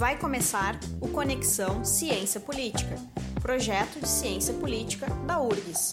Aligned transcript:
Vai 0.00 0.18
começar 0.18 0.76
o 0.98 1.08
Conexão 1.10 1.84
Ciência 1.84 2.40
Política, 2.40 2.96
projeto 3.42 4.00
de 4.00 4.08
ciência 4.08 4.54
política 4.54 5.06
da 5.26 5.38
URGS. 5.38 5.92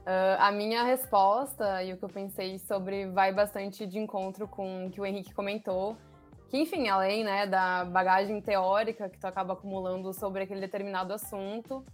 Uh, 0.00 0.34
a 0.36 0.50
minha 0.50 0.82
resposta 0.82 1.80
e 1.84 1.92
o 1.92 1.96
que 1.96 2.04
eu 2.04 2.08
pensei 2.08 2.58
sobre 2.58 3.06
vai 3.06 3.32
bastante 3.32 3.86
de 3.86 4.00
encontro 4.00 4.48
com 4.48 4.86
o 4.86 4.90
que 4.90 5.00
o 5.00 5.06
Henrique 5.06 5.32
comentou, 5.32 5.96
que 6.48 6.58
enfim, 6.58 6.88
além 6.88 7.22
né, 7.22 7.46
da 7.46 7.84
bagagem 7.84 8.40
teórica 8.40 9.08
que 9.08 9.20
tu 9.20 9.28
acaba 9.28 9.52
acumulando 9.52 10.12
sobre 10.12 10.42
aquele 10.42 10.60
determinado 10.60 11.12
assunto, 11.12 11.84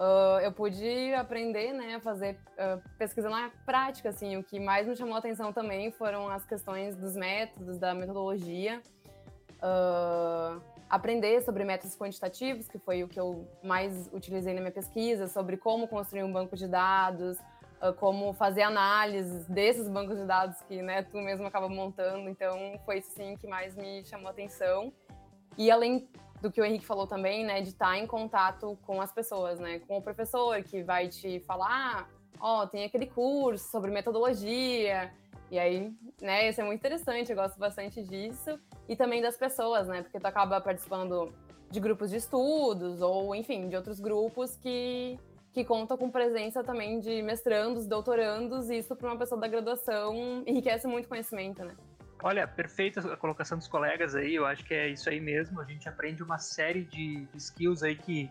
uh, 0.00 0.40
eu 0.40 0.50
pude 0.50 1.14
aprender 1.14 1.72
né, 1.72 1.96
a 1.96 2.00
fazer 2.00 2.38
uh, 2.52 2.82
pesquisa 2.96 3.28
na 3.28 3.50
prática. 3.66 4.08
Assim, 4.08 4.36
o 4.38 4.42
que 4.42 4.58
mais 4.58 4.88
me 4.88 4.96
chamou 4.96 5.14
a 5.14 5.18
atenção 5.18 5.52
também 5.52 5.92
foram 5.92 6.28
as 6.28 6.44
questões 6.44 6.96
dos 6.96 7.14
métodos, 7.14 7.78
da 7.78 7.94
metodologia. 7.94 8.82
aprender 10.88 11.42
sobre 11.42 11.62
métodos 11.64 11.94
quantitativos, 11.96 12.66
que 12.66 12.78
foi 12.78 13.04
o 13.04 13.08
que 13.08 13.20
eu 13.20 13.46
mais 13.62 14.10
utilizei 14.12 14.54
na 14.54 14.60
minha 14.60 14.72
pesquisa, 14.72 15.28
sobre 15.28 15.56
como 15.56 15.86
construir 15.86 16.24
um 16.24 16.32
banco 16.32 16.56
de 16.56 16.66
dados, 16.66 17.36
uh, 17.82 17.92
como 17.98 18.32
fazer 18.32 18.62
análises 18.62 19.46
desses 19.46 19.86
bancos 19.88 20.18
de 20.18 20.24
dados 20.24 20.60
que 20.62 20.80
né, 20.80 21.02
tu 21.02 21.18
mesmo 21.18 21.46
acaba 21.46 21.68
montando. 21.68 22.28
Então, 22.28 22.80
foi 22.86 23.02
sim 23.02 23.36
que 23.36 23.46
mais 23.46 23.76
me 23.76 24.02
chamou 24.04 24.28
a 24.28 24.30
atenção. 24.30 24.92
E 25.58 25.70
além 25.70 26.08
do 26.40 26.50
que 26.50 26.60
o 26.60 26.64
Henrique 26.64 26.86
falou 26.86 27.06
também, 27.06 27.44
né, 27.44 27.60
de 27.60 27.68
estar 27.68 27.98
em 27.98 28.06
contato 28.06 28.78
com 28.86 29.00
as 29.00 29.12
pessoas, 29.12 29.58
né, 29.58 29.80
com 29.80 29.98
o 29.98 30.02
professor 30.02 30.62
que 30.62 30.82
vai 30.82 31.08
te 31.08 31.40
falar, 31.40 32.08
ó, 32.40 32.62
oh, 32.62 32.66
tem 32.66 32.84
aquele 32.84 33.06
curso 33.06 33.70
sobre 33.70 33.90
metodologia, 33.90 35.12
e 35.50 35.58
aí, 35.58 35.92
né, 36.20 36.48
isso 36.48 36.60
é 36.60 36.64
muito 36.64 36.80
interessante, 36.80 37.30
eu 37.30 37.36
gosto 37.36 37.58
bastante 37.58 38.02
disso, 38.02 38.58
e 38.88 38.96
também 38.96 39.20
das 39.20 39.36
pessoas, 39.36 39.88
né, 39.88 40.02
porque 40.02 40.18
tu 40.18 40.26
acaba 40.26 40.60
participando 40.60 41.32
de 41.70 41.78
grupos 41.78 42.10
de 42.10 42.16
estudos, 42.16 43.00
ou 43.00 43.34
enfim, 43.34 43.68
de 43.68 43.76
outros 43.76 44.00
grupos 44.00 44.56
que 44.56 45.18
que 45.52 45.64
conta 45.64 45.96
com 45.96 46.08
presença 46.10 46.62
também 46.62 47.00
de 47.00 47.22
mestrandos, 47.22 47.86
doutorandos, 47.86 48.70
e 48.70 48.78
isso 48.78 48.94
para 48.94 49.08
uma 49.08 49.18
pessoa 49.18 49.40
da 49.40 49.48
graduação 49.48 50.44
enriquece 50.46 50.86
muito 50.86 51.08
conhecimento, 51.08 51.64
né? 51.64 51.74
Olha, 52.22 52.46
perfeita 52.46 53.00
a 53.12 53.16
colocação 53.16 53.56
dos 53.56 53.66
colegas 53.66 54.14
aí, 54.14 54.34
eu 54.34 54.44
acho 54.44 54.64
que 54.64 54.74
é 54.74 54.88
isso 54.88 55.08
aí 55.08 55.20
mesmo, 55.20 55.60
a 55.60 55.64
gente 55.64 55.88
aprende 55.88 56.22
uma 56.22 56.38
série 56.38 56.84
de 56.84 57.26
skills 57.34 57.82
aí 57.82 57.96
que, 57.96 58.30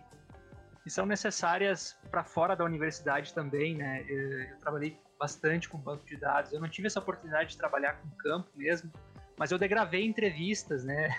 que 0.84 0.90
são 0.90 1.06
necessárias 1.06 1.98
para 2.12 2.23
fora 2.23 2.56
da 2.56 2.64
universidade 2.64 3.34
também, 3.34 3.76
né? 3.76 4.06
Eu, 4.08 4.44
eu 4.44 4.58
trabalhei 4.59 5.00
bastante 5.20 5.68
com 5.68 5.78
banco 5.78 6.06
de 6.06 6.18
dados, 6.18 6.54
eu 6.54 6.59
não 6.59 6.70
tive 6.70 6.88
essa 6.88 7.00
oportunidade 7.00 7.50
de 7.52 7.58
trabalhar 7.58 7.94
com 7.94 8.09
campo 8.18 8.50
mesmo, 8.56 8.92
mas 9.38 9.52
eu 9.52 9.58
degravei 9.58 10.06
entrevistas, 10.06 10.84
né? 10.84 11.09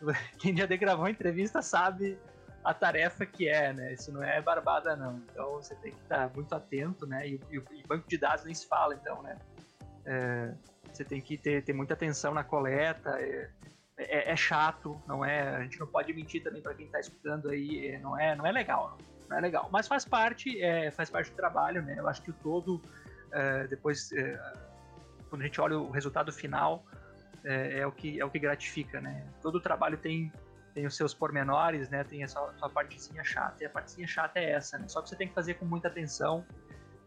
Quem 0.38 0.54
já 0.56 0.66
degravou 0.66 1.08
entrevista 1.08 1.62
sabe 1.62 2.18
a 2.62 2.74
tarefa 2.74 3.24
que 3.24 3.48
é, 3.48 3.72
né? 3.72 3.94
Isso 3.94 4.12
não 4.12 4.22
é 4.22 4.42
barbada, 4.42 4.94
não. 4.94 5.22
Então 5.30 5.52
você 5.52 5.74
tem 5.76 5.92
que 5.92 6.00
estar 6.00 6.30
muito 6.34 6.54
atento, 6.54 7.06
né? 7.06 7.28
E, 7.28 7.40
e, 7.50 7.56
e 7.56 7.82
banco 7.86 8.08
de 8.08 8.18
dados 8.18 8.44
nem 8.44 8.54
se 8.54 8.66
fala, 8.66 8.94
então, 8.94 9.22
né? 9.22 9.38
É, 10.06 10.54
você 10.96 11.04
tem 11.04 11.20
que 11.20 11.36
ter, 11.36 11.62
ter 11.62 11.72
muita 11.72 11.94
atenção 11.94 12.32
na 12.34 12.44
coleta. 12.44 13.10
É, 13.20 13.50
é, 13.96 14.32
é, 14.32 14.36
chato, 14.36 15.00
não 15.06 15.24
é? 15.24 15.56
A 15.56 15.62
gente 15.62 15.78
não 15.78 15.86
pode 15.86 16.12
mentir 16.12 16.42
também 16.42 16.60
para 16.60 16.74
quem 16.74 16.86
está 16.86 16.98
escutando 16.98 17.50
aí. 17.50 17.88
É, 17.88 17.98
não 18.00 18.18
é, 18.18 18.34
não 18.34 18.46
é 18.46 18.52
legal, 18.52 18.98
não, 19.28 19.36
é 19.36 19.40
legal. 19.40 19.68
Mas 19.72 19.86
faz 19.86 20.04
parte, 20.04 20.60
é, 20.60 20.90
faz 20.90 21.10
parte 21.10 21.30
do 21.30 21.36
trabalho, 21.36 21.82
né? 21.82 21.96
Eu 21.98 22.08
acho 22.08 22.22
que 22.22 22.30
o 22.30 22.34
todo, 22.34 22.82
é, 23.32 23.66
depois, 23.68 24.10
quando 25.30 25.42
a 25.42 25.44
gente 25.44 25.60
olha 25.60 25.78
o 25.78 25.90
resultado 25.90 26.32
final, 26.32 26.84
é, 27.44 27.86
o 27.86 27.92
que 27.92 28.20
é 28.20 28.24
o 28.24 28.30
que 28.30 28.38
gratifica, 28.38 29.00
né? 29.00 29.26
Todo 29.40 29.60
trabalho 29.60 29.96
tem 29.96 30.32
tem 30.74 30.86
os 30.86 30.96
seus 30.96 31.14
pormenores, 31.14 31.88
né? 31.88 32.02
Tem 32.02 32.24
a 32.24 32.28
sua, 32.28 32.52
sua 32.58 32.68
partezinha 32.68 33.22
chata. 33.22 33.62
E 33.62 33.66
a 33.66 33.70
partezinha 33.70 34.08
chata 34.08 34.40
é 34.40 34.50
essa, 34.50 34.76
né? 34.76 34.88
Só 34.88 35.00
que 35.00 35.08
você 35.08 35.14
tem 35.14 35.28
que 35.28 35.34
fazer 35.34 35.54
com 35.54 35.64
muita 35.64 35.86
atenção, 35.86 36.44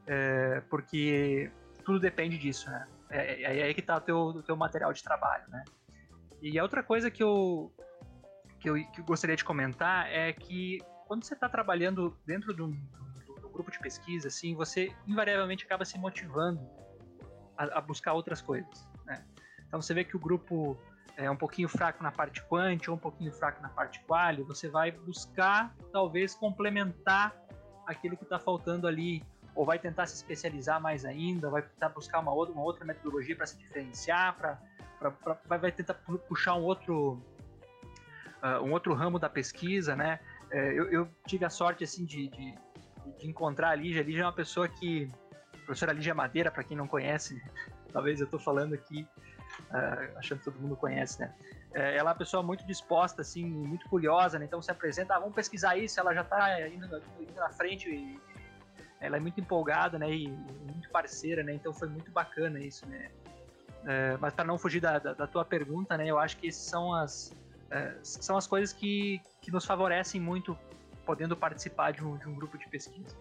é, 0.06 0.62
porque 0.70 1.52
tudo 1.84 2.00
depende 2.00 2.38
disso, 2.38 2.70
né? 2.72 2.88
É, 3.10 3.44
é, 3.44 3.60
é 3.60 3.64
aí 3.64 3.74
que 3.74 3.80
está 3.80 3.98
o 3.98 4.02
teu, 4.02 4.18
o 4.18 4.44
teu 4.44 4.56
material 4.56 4.92
de 4.92 5.04
trabalho, 5.04 5.44
né? 5.50 5.64
E 6.42 6.58
a 6.60 6.64
outra 6.64 6.84
coisa 6.84 7.10
que 7.10 7.24
eu, 7.24 7.74
que 8.60 8.70
eu, 8.70 8.76
que 8.92 9.02
eu 9.02 9.06
gostaria 9.06 9.36
de 9.36 9.44
comentar 9.44 10.08
é 10.12 10.32
que 10.34 10.80
quando 11.08 11.24
você 11.24 11.34
está 11.34 11.50
trabalhando 11.50 12.16
dentro 12.26 12.54
de 12.54 12.62
um, 12.62 12.72
do, 13.42 13.50
grupo 13.50 13.72
de 13.72 13.80
pesquisa, 13.80 14.28
assim, 14.28 14.54
você 14.54 14.94
invariavelmente 15.08 15.66
acaba 15.66 15.84
se 15.86 15.98
motivando 15.98 16.62
a, 17.58 17.78
a 17.78 17.82
buscar 17.82 18.14
outras 18.14 18.42
coisas, 18.42 18.88
né? 19.06 19.26
Então 19.68 19.82
você 19.82 19.94
vê 19.94 20.04
que 20.04 20.16
o 20.16 20.20
grupo 20.20 20.78
é 21.18 21.30
um 21.30 21.36
pouquinho 21.36 21.68
fraco 21.68 22.04
na 22.04 22.12
parte 22.12 22.44
quant 22.44 22.88
ou 22.88 22.96
um 22.96 23.00
pouquinho 23.00 23.34
fraco 23.34 23.62
na 23.62 23.70
parte 23.70 24.00
quali, 24.02 24.44
você 24.44 24.70
vai 24.70 24.92
buscar 24.92 25.76
talvez 25.92 26.36
complementar 26.36 27.36
aquilo 27.88 28.16
que 28.16 28.24
está 28.24 28.38
faltando 28.38 28.86
ali, 28.86 29.24
ou 29.58 29.66
vai 29.66 29.80
tentar 29.80 30.06
se 30.06 30.14
especializar 30.14 30.80
mais 30.80 31.04
ainda, 31.04 31.50
vai 31.50 31.64
tentar 31.64 31.90
buscar 31.90 32.20
uma 32.20 32.32
outra, 32.32 32.54
uma 32.54 32.64
outra 32.64 32.86
metodologia 32.86 33.36
para 33.36 33.48
se 33.48 33.58
diferenciar, 33.58 34.38
pra, 34.38 34.60
pra, 35.00 35.12
pra, 35.12 35.58
vai 35.58 35.72
tentar 35.72 35.96
puxar 36.30 36.54
um 36.54 36.64
outro, 36.64 37.20
uh, 38.44 38.64
um 38.64 38.72
outro 38.72 38.94
ramo 38.94 39.18
da 39.18 39.28
pesquisa, 39.28 39.96
né? 39.96 40.20
É, 40.52 40.74
eu, 40.74 40.92
eu, 40.92 41.10
tive 41.26 41.44
a 41.44 41.50
sorte 41.50 41.84
assim 41.84 42.06
de, 42.06 42.28
de, 42.28 42.56
de 43.18 43.28
encontrar 43.28 43.72
a 43.72 43.76
Lígia. 43.76 44.02
A 44.02 44.06
Lígia 44.06 44.22
é 44.22 44.26
uma 44.26 44.32
pessoa 44.32 44.68
que, 44.70 45.12
professora 45.66 45.92
Lígia 45.92 46.14
Madeira, 46.14 46.52
para 46.52 46.64
quem 46.64 46.78
não 46.78 46.88
conhece, 46.88 47.42
talvez 47.92 48.20
eu 48.20 48.26
estou 48.26 48.40
falando 48.40 48.76
aqui 48.76 49.08
uh, 49.72 50.18
achando 50.20 50.38
que 50.38 50.46
todo 50.46 50.60
mundo 50.60 50.76
conhece, 50.76 51.20
né? 51.20 51.34
Uh, 51.72 51.80
ela 51.80 51.98
é 51.98 52.04
uma 52.04 52.16
pessoa 52.16 52.44
muito 52.44 52.64
disposta, 52.64 53.24
assim, 53.24 53.44
muito 53.44 53.90
curiosa, 53.90 54.38
né? 54.38 54.46
Então 54.46 54.62
se 54.62 54.70
apresenta, 54.70 55.16
ah, 55.16 55.20
vamos 55.20 55.34
pesquisar 55.34 55.76
isso, 55.78 56.00
ela 56.00 56.14
já 56.14 56.22
está 56.22 56.70
indo, 56.70 56.86
indo, 56.86 57.34
na 57.34 57.50
frente 57.50 57.90
e 57.90 58.37
ela 59.00 59.18
é 59.18 59.20
muito 59.20 59.40
empolgada, 59.40 59.98
né? 60.00 60.12
E, 60.12 60.28
muito 60.28 60.90
parceira, 60.90 61.44
né? 61.44 61.54
Então 61.54 61.74
foi 61.74 61.88
muito 61.88 62.12
bacana 62.12 62.60
isso, 62.60 62.86
né? 62.88 63.10
Uh, 63.84 64.18
mas 64.20 64.34
para 64.34 64.44
não 64.44 64.58
fugir 64.58 64.82
da, 64.82 65.00
da, 65.00 65.14
da, 65.14 65.28
tua 65.28 65.46
pergunta, 65.46 65.98
né? 65.98 66.08
Eu 66.08 66.20
acho 66.20 66.38
que 66.38 66.48
essas 66.48 66.64
são 66.64 66.94
as 66.94 67.32
uh, 67.72 68.00
são 68.02 68.36
as 68.38 68.48
coisas 68.48 68.74
que, 68.74 69.22
que 69.42 69.52
nos 69.52 69.66
favorecem 69.66 70.20
muito 70.20 70.58
podendo 71.06 71.38
participar 71.38 71.92
de 71.92 72.04
um, 72.04 72.18
de 72.18 72.28
um 72.28 72.36
grupo 72.36 72.58
de 72.58 72.68
pesquisa. 72.68 73.16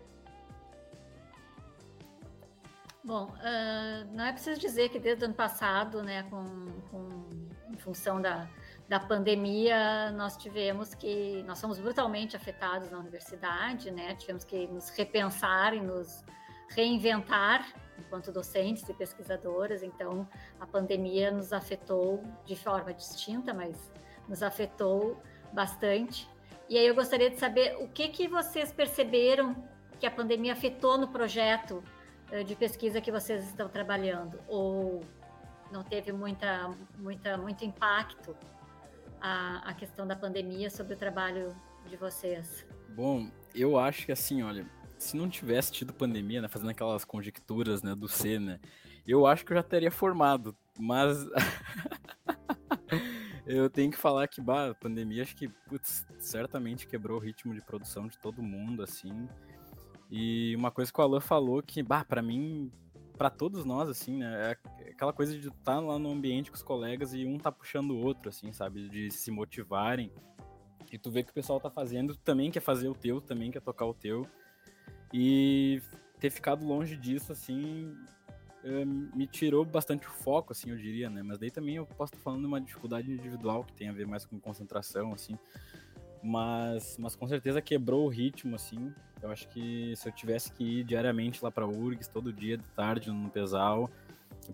Bom, 3.04 3.26
uh, 3.26 4.12
não 4.12 4.24
é 4.24 4.32
preciso 4.32 4.60
dizer 4.60 4.88
que 4.88 4.98
desde 4.98 5.22
o 5.22 5.26
ano 5.26 5.34
passado, 5.34 6.02
né, 6.02 6.24
com, 6.24 6.44
com, 6.90 7.28
em 7.70 7.76
função 7.76 8.20
da, 8.20 8.48
da 8.88 9.00
pandemia, 9.00 10.12
nós 10.12 10.36
tivemos 10.36 10.94
que, 10.94 11.42
nós 11.42 11.60
fomos 11.60 11.78
brutalmente 11.78 12.36
afetados 12.36 12.90
na 12.90 12.98
universidade, 12.98 13.90
né, 13.90 14.14
tivemos 14.14 14.44
que 14.44 14.66
nos 14.68 14.90
repensar 14.90 15.74
e 15.74 15.80
nos 15.80 16.24
reinventar 16.68 17.66
enquanto 17.98 18.30
docentes 18.30 18.88
e 18.88 18.94
pesquisadoras, 18.94 19.82
então 19.82 20.28
a 20.60 20.66
pandemia 20.66 21.30
nos 21.30 21.52
afetou 21.52 22.22
de 22.44 22.54
forma 22.54 22.92
distinta, 22.92 23.52
mas 23.52 23.90
nos 24.28 24.42
afetou 24.42 25.20
bastante. 25.52 26.28
E 26.68 26.76
aí 26.76 26.86
eu 26.86 26.94
gostaria 26.94 27.30
de 27.30 27.38
saber 27.38 27.76
o 27.80 27.88
que, 27.88 28.08
que 28.08 28.28
vocês 28.28 28.72
perceberam 28.72 29.56
que 29.98 30.06
a 30.06 30.10
pandemia 30.10 30.52
afetou 30.52 30.98
no 30.98 31.08
projeto 31.08 31.82
eh, 32.30 32.42
de 32.42 32.54
pesquisa 32.54 33.00
que 33.00 33.10
vocês 33.10 33.44
estão 33.46 33.68
trabalhando? 33.68 34.38
Ou 34.46 35.00
não 35.72 35.82
teve 35.82 36.12
muita, 36.12 36.70
muita, 36.98 37.38
muito 37.38 37.64
impacto 37.64 38.36
a, 39.20 39.58
a 39.70 39.74
questão 39.74 40.06
da 40.06 40.16
pandemia 40.16 40.70
sobre 40.70 40.94
o 40.94 40.96
trabalho 40.96 41.54
de 41.88 41.96
vocês? 41.96 42.66
Bom, 42.90 43.30
eu 43.54 43.78
acho 43.78 44.06
que 44.06 44.12
assim, 44.12 44.42
olha, 44.42 44.66
se 44.98 45.16
não 45.16 45.28
tivesse 45.28 45.72
tido 45.72 45.92
pandemia, 45.92 46.40
né, 46.40 46.48
fazendo 46.48 46.70
aquelas 46.70 47.04
conjecturas, 47.04 47.82
né, 47.82 47.94
do 47.94 48.08
C, 48.08 48.38
né, 48.38 48.60
eu 49.06 49.26
acho 49.26 49.44
que 49.44 49.52
eu 49.52 49.56
já 49.56 49.62
teria 49.62 49.90
formado, 49.90 50.56
mas 50.78 51.26
eu 53.46 53.70
tenho 53.70 53.90
que 53.90 53.98
falar 53.98 54.26
que, 54.28 54.40
bah, 54.40 54.70
a 54.70 54.74
pandemia 54.74 55.22
acho 55.22 55.36
que, 55.36 55.48
putz, 55.48 56.06
certamente 56.18 56.86
quebrou 56.86 57.18
o 57.18 57.20
ritmo 57.20 57.54
de 57.54 57.60
produção 57.60 58.06
de 58.08 58.18
todo 58.18 58.42
mundo, 58.42 58.82
assim, 58.82 59.28
e 60.10 60.54
uma 60.56 60.70
coisa 60.70 60.92
que 60.92 61.00
o 61.00 61.04
Alan 61.04 61.20
falou 61.20 61.62
que, 61.62 61.82
bah, 61.82 62.04
pra 62.04 62.22
mim, 62.22 62.70
para 63.16 63.30
todos 63.30 63.64
nós, 63.64 63.88
assim, 63.88 64.18
né, 64.18 64.56
é 64.84 64.90
aquela 64.90 65.12
coisa 65.12 65.32
de 65.32 65.48
estar 65.48 65.74
tá 65.76 65.80
lá 65.80 65.98
no 65.98 66.10
ambiente 66.10 66.50
com 66.50 66.56
os 66.56 66.62
colegas 66.62 67.14
e 67.14 67.24
um 67.24 67.38
tá 67.38 67.50
puxando 67.50 67.92
o 67.92 67.98
outro, 67.98 68.28
assim, 68.28 68.52
sabe, 68.52 68.88
de 68.88 69.10
se 69.10 69.30
motivarem. 69.30 70.12
E 70.92 70.98
tu 70.98 71.10
vê 71.10 71.22
que 71.22 71.30
o 71.30 71.34
pessoal 71.34 71.58
tá 71.58 71.70
fazendo, 71.70 72.14
tu 72.14 72.20
também 72.20 72.50
quer 72.50 72.60
fazer 72.60 72.88
o 72.88 72.94
teu, 72.94 73.20
também 73.20 73.50
quer 73.50 73.60
tocar 73.60 73.86
o 73.86 73.94
teu. 73.94 74.26
E 75.12 75.82
ter 76.20 76.30
ficado 76.30 76.64
longe 76.64 76.96
disso, 76.96 77.32
assim, 77.32 77.96
eh, 78.64 78.84
me 78.84 79.26
tirou 79.26 79.64
bastante 79.64 80.06
o 80.06 80.10
foco, 80.10 80.52
assim, 80.52 80.70
eu 80.70 80.76
diria, 80.76 81.10
né? 81.10 81.22
Mas 81.22 81.38
daí 81.38 81.50
também 81.50 81.76
eu 81.76 81.86
posso 81.86 82.14
estar 82.14 82.22
falando 82.22 82.40
de 82.40 82.46
uma 82.46 82.60
dificuldade 82.60 83.10
individual 83.10 83.64
que 83.64 83.72
tem 83.72 83.88
a 83.88 83.92
ver 83.92 84.06
mais 84.06 84.24
com 84.24 84.38
concentração, 84.38 85.12
assim. 85.12 85.38
Mas, 86.22 86.96
mas 86.98 87.14
com 87.14 87.26
certeza 87.28 87.60
quebrou 87.62 88.06
o 88.06 88.08
ritmo, 88.08 88.56
assim. 88.56 88.92
Eu 89.22 89.30
acho 89.30 89.48
que 89.48 89.94
se 89.96 90.08
eu 90.08 90.12
tivesse 90.12 90.52
que 90.52 90.80
ir 90.80 90.84
diariamente 90.84 91.42
lá 91.42 91.50
para 91.50 91.66
URGS, 91.66 92.08
todo 92.08 92.32
dia 92.32 92.56
de 92.58 92.64
tarde 92.70 93.10
no 93.10 93.30
Pesal, 93.30 93.90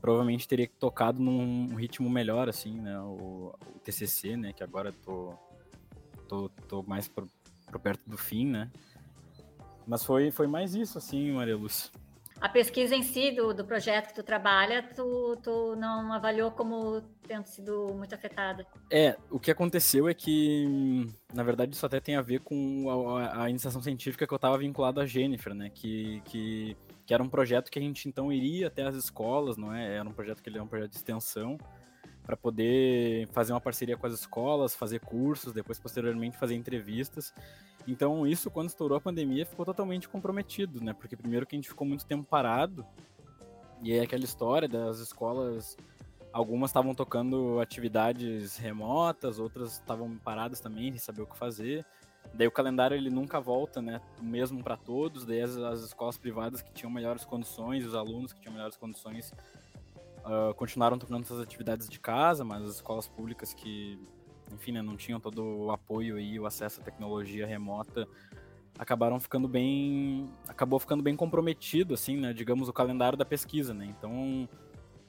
provavelmente 0.00 0.46
teria 0.46 0.68
tocado 0.78 1.20
num 1.20 1.74
ritmo 1.74 2.08
melhor, 2.08 2.48
assim, 2.48 2.80
né? 2.80 2.98
O, 3.00 3.54
o 3.74 3.78
TCC, 3.80 4.36
né? 4.36 4.52
Que 4.52 4.62
agora 4.62 4.92
tô, 4.92 5.34
tô, 6.28 6.48
tô 6.68 6.82
mais 6.82 7.08
pro, 7.08 7.28
pro 7.66 7.80
perto 7.80 8.08
do 8.08 8.18
fim, 8.18 8.46
né? 8.46 8.70
Mas 9.86 10.04
foi, 10.04 10.30
foi 10.30 10.46
mais 10.46 10.74
isso, 10.74 10.96
assim, 10.98 11.32
Maria 11.32 11.56
Lúcia 11.56 11.90
a 12.42 12.48
pesquisa 12.48 12.96
em 12.96 13.04
si 13.04 13.30
do, 13.30 13.54
do 13.54 13.64
projeto 13.64 14.08
que 14.08 14.14
tu 14.14 14.22
trabalha, 14.24 14.82
tu, 14.82 15.36
tu 15.44 15.76
não 15.76 16.12
avaliou 16.12 16.50
como 16.50 17.00
tendo 17.22 17.46
sido 17.46 17.94
muito 17.94 18.12
afetada? 18.16 18.66
É, 18.90 19.16
o 19.30 19.38
que 19.38 19.48
aconteceu 19.48 20.08
é 20.08 20.12
que, 20.12 21.06
na 21.32 21.44
verdade, 21.44 21.72
isso 21.72 21.86
até 21.86 22.00
tem 22.00 22.16
a 22.16 22.20
ver 22.20 22.40
com 22.40 23.16
a, 23.16 23.44
a 23.44 23.48
iniciação 23.48 23.80
científica 23.80 24.26
que 24.26 24.34
eu 24.34 24.36
estava 24.36 24.58
vinculado 24.58 25.00
à 25.00 25.06
Jennifer, 25.06 25.54
né? 25.54 25.70
Que, 25.72 26.20
que, 26.24 26.76
que 27.06 27.14
era 27.14 27.22
um 27.22 27.28
projeto 27.28 27.70
que 27.70 27.78
a 27.78 27.82
gente 27.82 28.08
então 28.08 28.32
iria 28.32 28.66
até 28.66 28.82
as 28.82 28.96
escolas, 28.96 29.56
não 29.56 29.72
é? 29.72 29.94
Era 29.94 30.08
um 30.08 30.12
projeto 30.12 30.42
que 30.42 30.48
ele 30.50 30.58
é 30.58 30.62
um 30.62 30.66
projeto 30.66 30.90
de 30.90 30.96
extensão 30.96 31.56
para 32.24 32.36
poder 32.36 33.28
fazer 33.28 33.52
uma 33.52 33.60
parceria 33.60 33.96
com 33.96 34.06
as 34.06 34.12
escolas, 34.12 34.74
fazer 34.74 35.00
cursos, 35.00 35.52
depois 35.52 35.78
posteriormente 35.78 36.36
fazer 36.36 36.54
entrevistas. 36.54 37.34
Então 37.86 38.26
isso 38.26 38.50
quando 38.50 38.68
estourou 38.68 38.96
a 38.96 39.00
pandemia 39.00 39.44
ficou 39.44 39.66
totalmente 39.66 40.08
comprometido, 40.08 40.82
né? 40.82 40.92
Porque 40.92 41.16
primeiro 41.16 41.46
que 41.46 41.56
a 41.56 41.58
gente 41.58 41.68
ficou 41.68 41.86
muito 41.86 42.06
tempo 42.06 42.24
parado 42.24 42.86
e 43.82 43.92
aí 43.92 44.00
aquela 44.00 44.22
história 44.22 44.68
das 44.68 45.00
escolas, 45.00 45.76
algumas 46.32 46.70
estavam 46.70 46.94
tocando 46.94 47.58
atividades 47.60 48.56
remotas, 48.56 49.40
outras 49.40 49.72
estavam 49.72 50.16
paradas 50.18 50.60
também, 50.60 50.92
sem 50.92 51.00
saber 51.00 51.22
o 51.22 51.26
que 51.26 51.36
fazer. 51.36 51.84
Daí 52.32 52.46
o 52.46 52.52
calendário 52.52 52.96
ele 52.96 53.10
nunca 53.10 53.40
volta, 53.40 53.82
né? 53.82 54.00
O 54.20 54.24
mesmo 54.24 54.62
para 54.62 54.76
todos. 54.76 55.26
Daí 55.26 55.42
as, 55.42 55.56
as, 55.56 55.80
escolas 55.80 56.16
privadas 56.16 56.62
que 56.62 56.72
tinham 56.72 56.92
melhores 56.92 57.24
condições, 57.24 57.84
os 57.84 57.96
alunos 57.96 58.32
que 58.32 58.40
tinham 58.40 58.54
melhores 58.54 58.76
condições 58.76 59.32
uh, 60.24 60.54
continuaram 60.54 60.98
tocando 60.98 61.26
suas 61.26 61.40
atividades 61.40 61.88
de 61.88 61.98
casa, 62.00 62.44
mas 62.44 62.62
as 62.62 62.76
escolas 62.76 63.08
públicas 63.08 63.52
que, 63.54 63.98
enfim, 64.52 64.72
né, 64.72 64.82
não 64.82 64.96
tinham 64.96 65.20
todo 65.20 65.44
o 65.44 65.70
apoio 65.70 66.18
e 66.18 66.38
o 66.38 66.46
acesso 66.46 66.80
à 66.80 66.84
tecnologia 66.84 67.46
remota 67.46 68.08
acabaram 68.78 69.20
ficando 69.20 69.48
bem 69.48 70.30
acabou 70.48 70.78
ficando 70.78 71.02
bem 71.02 71.14
comprometido 71.14 71.94
assim 71.94 72.16
né 72.16 72.32
digamos 72.32 72.68
o 72.68 72.72
calendário 72.72 73.18
da 73.18 73.24
pesquisa 73.24 73.74
né 73.74 73.86
então 73.86 74.48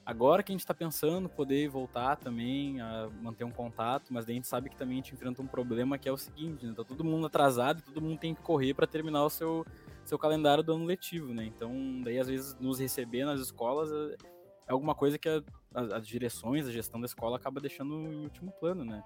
agora 0.06 0.44
que 0.44 0.52
a 0.52 0.54
gente 0.54 0.62
está 0.62 0.74
pensando 0.74 1.30
poder 1.30 1.70
voltar 1.70 2.18
também 2.18 2.82
a 2.82 3.10
manter 3.22 3.46
um 3.46 3.52
contato 3.52 4.14
mas 4.14 4.26
daí 4.26 4.36
a 4.36 4.38
gente 4.38 4.48
sabe 4.48 4.70
que 4.70 4.76
também 4.76 4.96
a 4.96 5.02
gente 5.02 5.14
enfrenta 5.14 5.42
um 5.42 5.48
problema 5.48 5.98
que 5.98 6.10
é 6.10 6.12
o 6.12 6.18
seguinte 6.18 6.66
né? 6.66 6.74
tá 6.76 6.84
todo 6.84 7.04
mundo 7.04 7.26
atrasado 7.26 7.80
e 7.80 7.84
todo 7.84 8.02
mundo 8.02 8.20
tem 8.20 8.36
que 8.36 8.42
correr 8.42 8.74
para 8.74 8.86
terminar 8.86 9.24
o 9.24 9.30
seu 9.30 9.66
seu 10.04 10.20
calendário 10.20 10.64
do 10.64 10.74
ano 10.74 10.86
letivo 10.86 11.34
né 11.34 11.46
então 11.46 12.02
daí 12.04 12.20
às 12.20 12.28
vezes 12.28 12.56
nos 12.60 12.80
receber 12.80 13.24
nas 13.24 13.40
escolas 13.40 13.90
é 14.68 14.72
alguma 14.72 14.96
coisa 14.96 15.18
que 15.18 15.28
a, 15.28 15.44
a, 15.74 15.98
as 15.98 16.08
direções, 16.08 16.68
a 16.68 16.72
gestão 16.72 17.00
da 17.00 17.06
escola 17.06 17.38
acaba 17.38 17.60
deixando 17.60 17.94
em 18.12 18.24
último 18.24 18.52
plano, 18.52 18.84
né? 18.84 19.04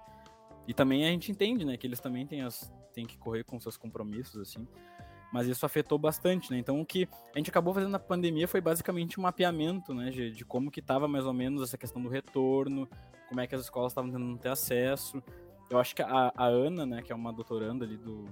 E 0.66 0.74
também 0.74 1.06
a 1.06 1.10
gente 1.10 1.32
entende, 1.32 1.64
né, 1.64 1.76
que 1.76 1.86
eles 1.86 1.98
também 1.98 2.26
têm, 2.26 2.42
as, 2.42 2.70
têm 2.92 3.06
que 3.06 3.16
correr 3.16 3.42
com 3.42 3.58
seus 3.58 3.76
compromissos, 3.76 4.40
assim. 4.40 4.66
Mas 5.32 5.46
isso 5.46 5.64
afetou 5.64 5.98
bastante, 5.98 6.50
né? 6.50 6.58
Então 6.58 6.80
o 6.80 6.86
que 6.86 7.08
a 7.34 7.38
gente 7.38 7.50
acabou 7.50 7.72
fazendo 7.72 7.90
na 7.90 7.98
pandemia 7.98 8.46
foi 8.46 8.60
basicamente 8.60 9.18
um 9.18 9.22
mapeamento, 9.22 9.94
né, 9.94 10.10
de, 10.10 10.30
de 10.30 10.44
como 10.44 10.70
que 10.70 10.80
estava 10.80 11.08
mais 11.08 11.24
ou 11.24 11.32
menos 11.32 11.62
essa 11.62 11.78
questão 11.78 12.02
do 12.02 12.08
retorno, 12.08 12.88
como 13.28 13.40
é 13.40 13.46
que 13.46 13.54
as 13.54 13.62
escolas 13.62 13.92
estavam 13.92 14.10
tentando 14.10 14.38
ter 14.38 14.50
acesso. 14.50 15.22
Eu 15.70 15.78
acho 15.78 15.94
que 15.94 16.02
a, 16.02 16.32
a 16.34 16.46
Ana, 16.46 16.86
né, 16.86 17.02
que 17.02 17.12
é 17.12 17.14
uma 17.14 17.32
doutoranda 17.32 17.84
ali 17.84 17.96
do, 17.96 18.24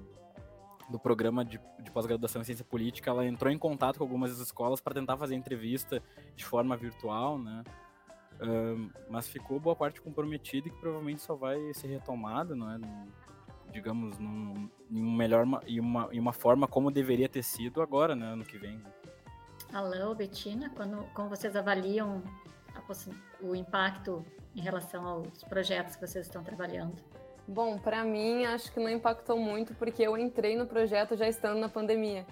do 0.89 0.99
programa 0.99 1.45
de, 1.45 1.61
de 1.81 1.91
pós-graduação 1.91 2.41
em 2.41 2.45
ciência 2.45 2.65
política, 2.65 3.11
ela 3.11 3.27
entrou 3.27 3.53
em 3.53 3.59
contato 3.59 3.99
com 3.99 4.05
algumas 4.05 4.39
escolas 4.39 4.81
para 4.81 4.95
tentar 4.95 5.17
fazer 5.17 5.35
entrevista 5.35 6.03
de 6.35 6.45
forma 6.45 6.77
virtual, 6.77 7.39
né? 7.39 7.65
Mas 9.09 9.29
ficou 9.29 9.59
boa 9.59 9.75
parte 9.75 10.01
comprometida 10.01 10.69
e 10.69 10.71
que 10.71 10.79
provavelmente 10.79 11.23
só 11.23 11.35
vai 11.35 11.73
ser 11.75 11.89
retomada, 11.89 12.55
não 12.55 12.71
é? 12.71 12.79
Digamos, 13.73 14.19
num, 14.19 14.71
em, 14.91 15.03
um 15.03 15.13
melhor, 15.13 15.47
em, 15.67 15.81
uma, 15.81 16.09
em 16.13 16.21
uma 16.21 16.33
forma 16.33 16.69
como 16.69 16.91
deveria 16.91 17.29
ter 17.29 17.43
sido 17.43 17.83
agora, 17.83 18.15
né? 18.15 18.27
Ano 18.27 18.45
que 18.45 18.59
vem. 18.59 18.81
Ou 20.07 20.15
Betina, 20.15 20.71
quando, 20.71 21.03
como 21.13 21.29
vocês 21.29 21.57
avaliam 21.57 22.23
a, 22.75 23.45
o 23.45 23.55
impacto 23.55 24.25
em 24.55 24.61
relação 24.61 25.05
aos 25.05 25.43
projetos 25.45 25.97
que 25.97 26.07
vocês 26.07 26.27
estão 26.27 26.43
trabalhando? 26.45 27.03
Bom, 27.49 27.79
para 27.79 28.03
mim 28.03 28.45
acho 28.45 28.73
que 28.73 28.81
não 28.81 28.91
impactou 28.91 29.39
muito 29.39 29.73
porque 29.75 30.03
eu 30.03 30.19
entrei 30.19 30.57
no 30.57 30.67
projeto 30.67 31.17
já 31.17 31.29
estando 31.29 31.61
na 31.61 31.69
pandemia. 31.69 32.27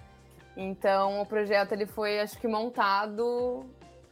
Então 0.57 1.21
o 1.21 1.25
projeto 1.25 1.71
ele 1.71 1.85
foi, 1.85 2.19
acho 2.19 2.37
que 2.37 2.47
montado 2.47 3.65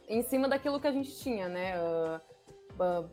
em 0.08 0.22
cima 0.22 0.48
daquilo 0.48 0.80
que 0.80 0.86
a 0.86 0.92
gente 0.92 1.14
tinha, 1.18 1.48
né? 1.48 1.74
Uh, 1.78 2.20
uh, 2.82 3.10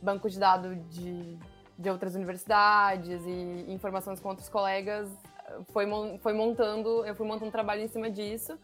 banco 0.00 0.30
de 0.30 0.38
dados 0.38 0.76
de, 0.88 1.36
de 1.76 1.90
outras 1.90 2.14
universidades 2.14 3.24
e 3.26 3.72
informações 3.72 4.20
com 4.20 4.28
outros 4.28 4.48
colegas 4.48 5.08
foi, 5.72 5.86
foi 6.18 6.32
montando, 6.32 7.04
eu 7.04 7.14
fui 7.14 7.26
montando 7.26 7.48
um 7.48 7.52
trabalho 7.52 7.82
em 7.82 7.88
cima 7.88 8.08
disso. 8.08 8.56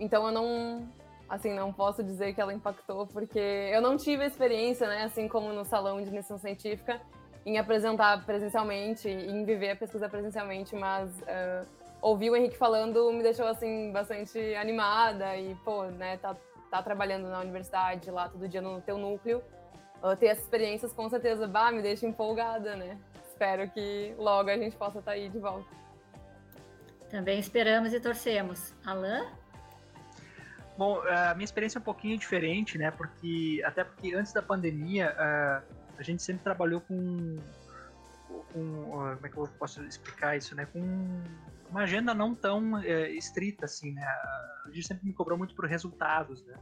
Então 0.00 0.26
eu 0.26 0.32
não, 0.32 0.88
assim, 1.28 1.54
não 1.54 1.72
posso 1.72 2.02
dizer 2.02 2.34
que 2.34 2.40
ela 2.40 2.52
impactou 2.52 3.06
porque 3.06 3.38
eu 3.38 3.80
não 3.80 3.96
tive 3.96 4.24
a 4.24 4.26
experiência, 4.26 4.88
né? 4.88 5.04
Assim 5.04 5.28
como 5.28 5.52
no 5.52 5.64
salão 5.64 5.98
de 6.02 6.08
iniciação 6.08 6.38
científica 6.38 7.00
em 7.44 7.58
apresentar 7.58 8.24
presencialmente, 8.24 9.08
em 9.08 9.44
viver 9.44 9.70
a 9.70 9.76
pesquisa 9.76 10.08
presencialmente, 10.08 10.76
mas 10.76 11.10
uh, 11.22 11.66
ouvir 12.00 12.30
o 12.30 12.36
Henrique 12.36 12.56
falando 12.56 13.12
me 13.12 13.22
deixou 13.22 13.46
assim 13.46 13.90
bastante 13.92 14.38
animada 14.54 15.36
e 15.36 15.54
pô, 15.64 15.84
né, 15.84 16.16
tá, 16.18 16.36
tá 16.70 16.82
trabalhando 16.82 17.28
na 17.28 17.40
universidade 17.40 18.10
lá 18.10 18.28
todo 18.28 18.48
dia 18.48 18.62
no 18.62 18.80
teu 18.80 18.96
núcleo, 18.96 19.42
uh, 20.02 20.16
ter 20.16 20.26
essas 20.26 20.44
experiências 20.44 20.92
com 20.92 21.08
certeza, 21.08 21.46
bah, 21.48 21.72
me 21.72 21.82
deixa 21.82 22.06
empolgada, 22.06 22.76
né? 22.76 22.96
Espero 23.26 23.68
que 23.70 24.14
logo 24.18 24.50
a 24.50 24.56
gente 24.56 24.76
possa 24.76 25.00
estar 25.00 25.12
tá 25.12 25.16
aí 25.16 25.28
de 25.28 25.38
volta. 25.38 25.66
Também 27.10 27.38
esperamos 27.38 27.92
e 27.92 28.00
torcemos. 28.00 28.72
Alain? 28.86 29.26
Bom, 30.78 31.02
a 31.02 31.34
minha 31.34 31.44
experiência 31.44 31.78
é 31.78 31.80
um 31.80 31.84
pouquinho 31.84 32.16
diferente, 32.16 32.78
né? 32.78 32.90
Porque 32.90 33.60
até 33.64 33.84
porque 33.84 34.14
antes 34.14 34.32
da 34.32 34.40
pandemia 34.40 35.14
uh, 35.14 35.81
a 36.02 36.04
gente 36.04 36.22
sempre 36.22 36.42
trabalhou 36.42 36.80
com, 36.80 37.36
com 38.52 38.84
como 38.90 39.26
é 39.26 39.28
que 39.28 39.36
eu 39.36 39.46
posso 39.58 39.82
explicar 39.84 40.36
isso, 40.36 40.54
né? 40.56 40.66
Com 40.66 40.80
uma 41.70 41.82
agenda 41.82 42.12
não 42.12 42.34
tão 42.34 42.76
é, 42.78 43.10
estrita 43.12 43.66
assim, 43.66 43.92
né? 43.92 44.04
A 44.66 44.70
gente 44.72 44.86
sempre 44.86 45.06
me 45.06 45.12
cobrou 45.12 45.38
muito 45.38 45.54
por 45.54 45.64
resultados, 45.64 46.44
né? 46.44 46.56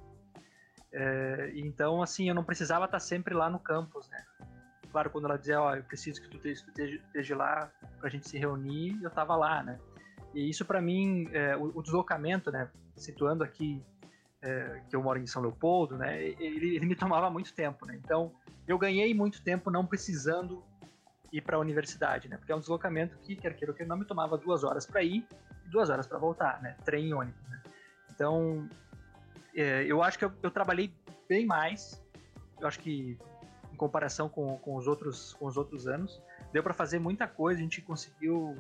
É, 0.92 1.52
então, 1.54 2.02
assim, 2.02 2.28
eu 2.28 2.34
não 2.34 2.44
precisava 2.44 2.84
estar 2.84 3.00
sempre 3.00 3.34
lá 3.34 3.48
no 3.48 3.58
campus, 3.58 4.08
né? 4.10 4.22
Claro, 4.92 5.08
quando 5.08 5.24
ela 5.24 5.38
dizia, 5.38 5.60
ó, 5.60 5.70
oh, 5.70 5.76
eu 5.76 5.84
preciso 5.84 6.20
que 6.20 6.28
tu 6.28 6.46
esteja 6.46 7.36
lá 7.36 7.70
para 7.98 8.08
a 8.08 8.10
gente 8.10 8.28
se 8.28 8.36
reunir, 8.36 8.98
eu 9.02 9.08
estava 9.08 9.36
lá, 9.36 9.62
né? 9.62 9.78
E 10.34 10.50
isso 10.50 10.64
para 10.66 10.82
mim, 10.82 11.30
é, 11.32 11.56
o, 11.56 11.78
o, 11.78 11.82
deslocamento, 11.82 12.50
né? 12.50 12.68
Situando 12.94 13.42
aqui 13.42 13.82
é, 14.42 14.80
que 14.88 14.96
eu 14.96 15.02
moro 15.02 15.18
em 15.18 15.26
São 15.26 15.42
Leopoldo, 15.42 15.96
né? 15.96 16.22
Ele, 16.22 16.76
ele 16.76 16.86
me 16.86 16.94
tomava 16.94 17.28
muito 17.30 17.52
tempo, 17.52 17.86
né? 17.86 17.98
Então, 18.02 18.32
eu 18.66 18.78
ganhei 18.78 19.12
muito 19.14 19.42
tempo 19.42 19.70
não 19.70 19.84
precisando 19.84 20.62
ir 21.32 21.40
para 21.40 21.56
a 21.56 21.60
universidade, 21.60 22.28
né? 22.28 22.36
Porque 22.36 22.52
é 22.52 22.56
um 22.56 22.60
deslocamento 22.60 23.16
que, 23.18 23.36
quer 23.36 23.54
queira 23.54 23.74
ou 23.78 23.86
não, 23.86 23.96
me 23.96 24.04
tomava 24.04 24.36
duas 24.36 24.64
horas 24.64 24.86
para 24.86 25.02
ir 25.02 25.26
e 25.66 25.68
duas 25.68 25.90
horas 25.90 26.06
para 26.06 26.18
voltar, 26.18 26.60
né? 26.62 26.76
Trem 26.84 27.08
e 27.08 27.14
ônibus, 27.14 27.48
né? 27.48 27.62
Então, 28.10 28.68
é, 29.54 29.84
eu 29.84 30.02
acho 30.02 30.18
que 30.18 30.24
eu, 30.24 30.32
eu, 30.42 30.50
trabalhei 30.50 30.92
bem 31.28 31.46
mais. 31.46 32.02
Eu 32.60 32.66
acho 32.66 32.78
que, 32.80 33.18
em 33.72 33.76
comparação 33.76 34.28
com, 34.28 34.58
com, 34.58 34.76
os, 34.76 34.86
outros, 34.86 35.34
com 35.34 35.46
os 35.46 35.56
outros 35.56 35.86
anos, 35.86 36.20
deu 36.52 36.62
para 36.62 36.74
fazer 36.74 36.98
muita 36.98 37.26
coisa. 37.26 37.60
A 37.60 37.62
gente 37.62 37.80
conseguiu 37.80 38.56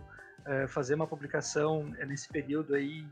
é, 0.46 0.66
fazer 0.66 0.94
uma 0.94 1.06
publicação 1.06 1.92
é, 1.98 2.06
nesse 2.06 2.28
período 2.28 2.74
aí 2.74 3.06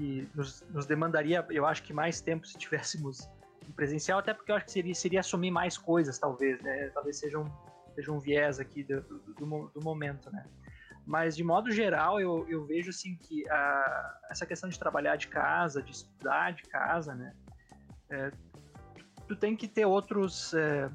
que 0.00 0.26
nos, 0.34 0.62
nos 0.70 0.86
demandaria, 0.86 1.46
eu 1.50 1.66
acho 1.66 1.82
que 1.82 1.92
mais 1.92 2.22
tempo 2.22 2.46
se 2.46 2.56
tivéssemos 2.56 3.28
presencial, 3.76 4.18
até 4.18 4.32
porque 4.32 4.50
eu 4.50 4.56
acho 4.56 4.64
que 4.64 4.72
seria, 4.72 4.94
seria 4.94 5.20
assumir 5.20 5.50
mais 5.50 5.76
coisas, 5.76 6.18
talvez, 6.18 6.60
né? 6.62 6.88
Talvez 6.88 7.18
seja 7.18 7.38
um, 7.38 7.44
seja 7.94 8.10
um 8.10 8.18
viés 8.18 8.58
aqui 8.58 8.82
do, 8.82 9.02
do, 9.02 9.70
do 9.74 9.80
momento, 9.82 10.30
né? 10.32 10.44
Mas, 11.06 11.36
de 11.36 11.44
modo 11.44 11.70
geral, 11.70 12.18
eu, 12.18 12.46
eu 12.48 12.64
vejo, 12.64 12.90
assim, 12.90 13.16
que 13.16 13.48
a, 13.48 14.18
essa 14.30 14.46
questão 14.46 14.68
de 14.68 14.78
trabalhar 14.78 15.16
de 15.16 15.28
casa, 15.28 15.82
de 15.82 15.92
estudar 15.92 16.52
de 16.52 16.62
casa, 16.64 17.14
né? 17.14 17.32
É, 18.10 18.30
tu 19.28 19.36
tem 19.36 19.54
que 19.54 19.68
ter 19.68 19.84
outros... 19.84 20.54
É, 20.54 20.90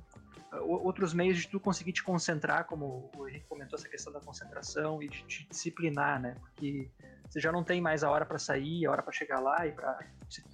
outros 0.62 1.14
meios 1.14 1.38
de 1.38 1.48
tu 1.48 1.60
conseguir 1.60 1.94
te 1.94 2.04
concentrar, 2.04 2.66
como 2.66 3.10
o 3.16 3.28
Henrique 3.28 3.46
comentou, 3.48 3.78
essa 3.78 3.90
questão 3.90 4.12
da 4.12 4.20
concentração 4.20 5.02
e 5.02 5.08
de 5.08 5.24
te 5.24 5.48
disciplinar, 5.50 6.22
né? 6.22 6.36
Porque 6.40 6.90
você 7.30 7.40
já 7.40 7.52
não 7.52 7.64
tem 7.64 7.82
mais 7.82 8.04
a 8.04 8.10
hora 8.10 8.26
para 8.26 8.38
sair, 8.38 8.86
a 8.86 8.92
hora 8.92 9.04
para 9.04 9.12
chegar 9.12 9.40
lá 9.40 9.66
e 9.66 9.72
para 9.72 10.00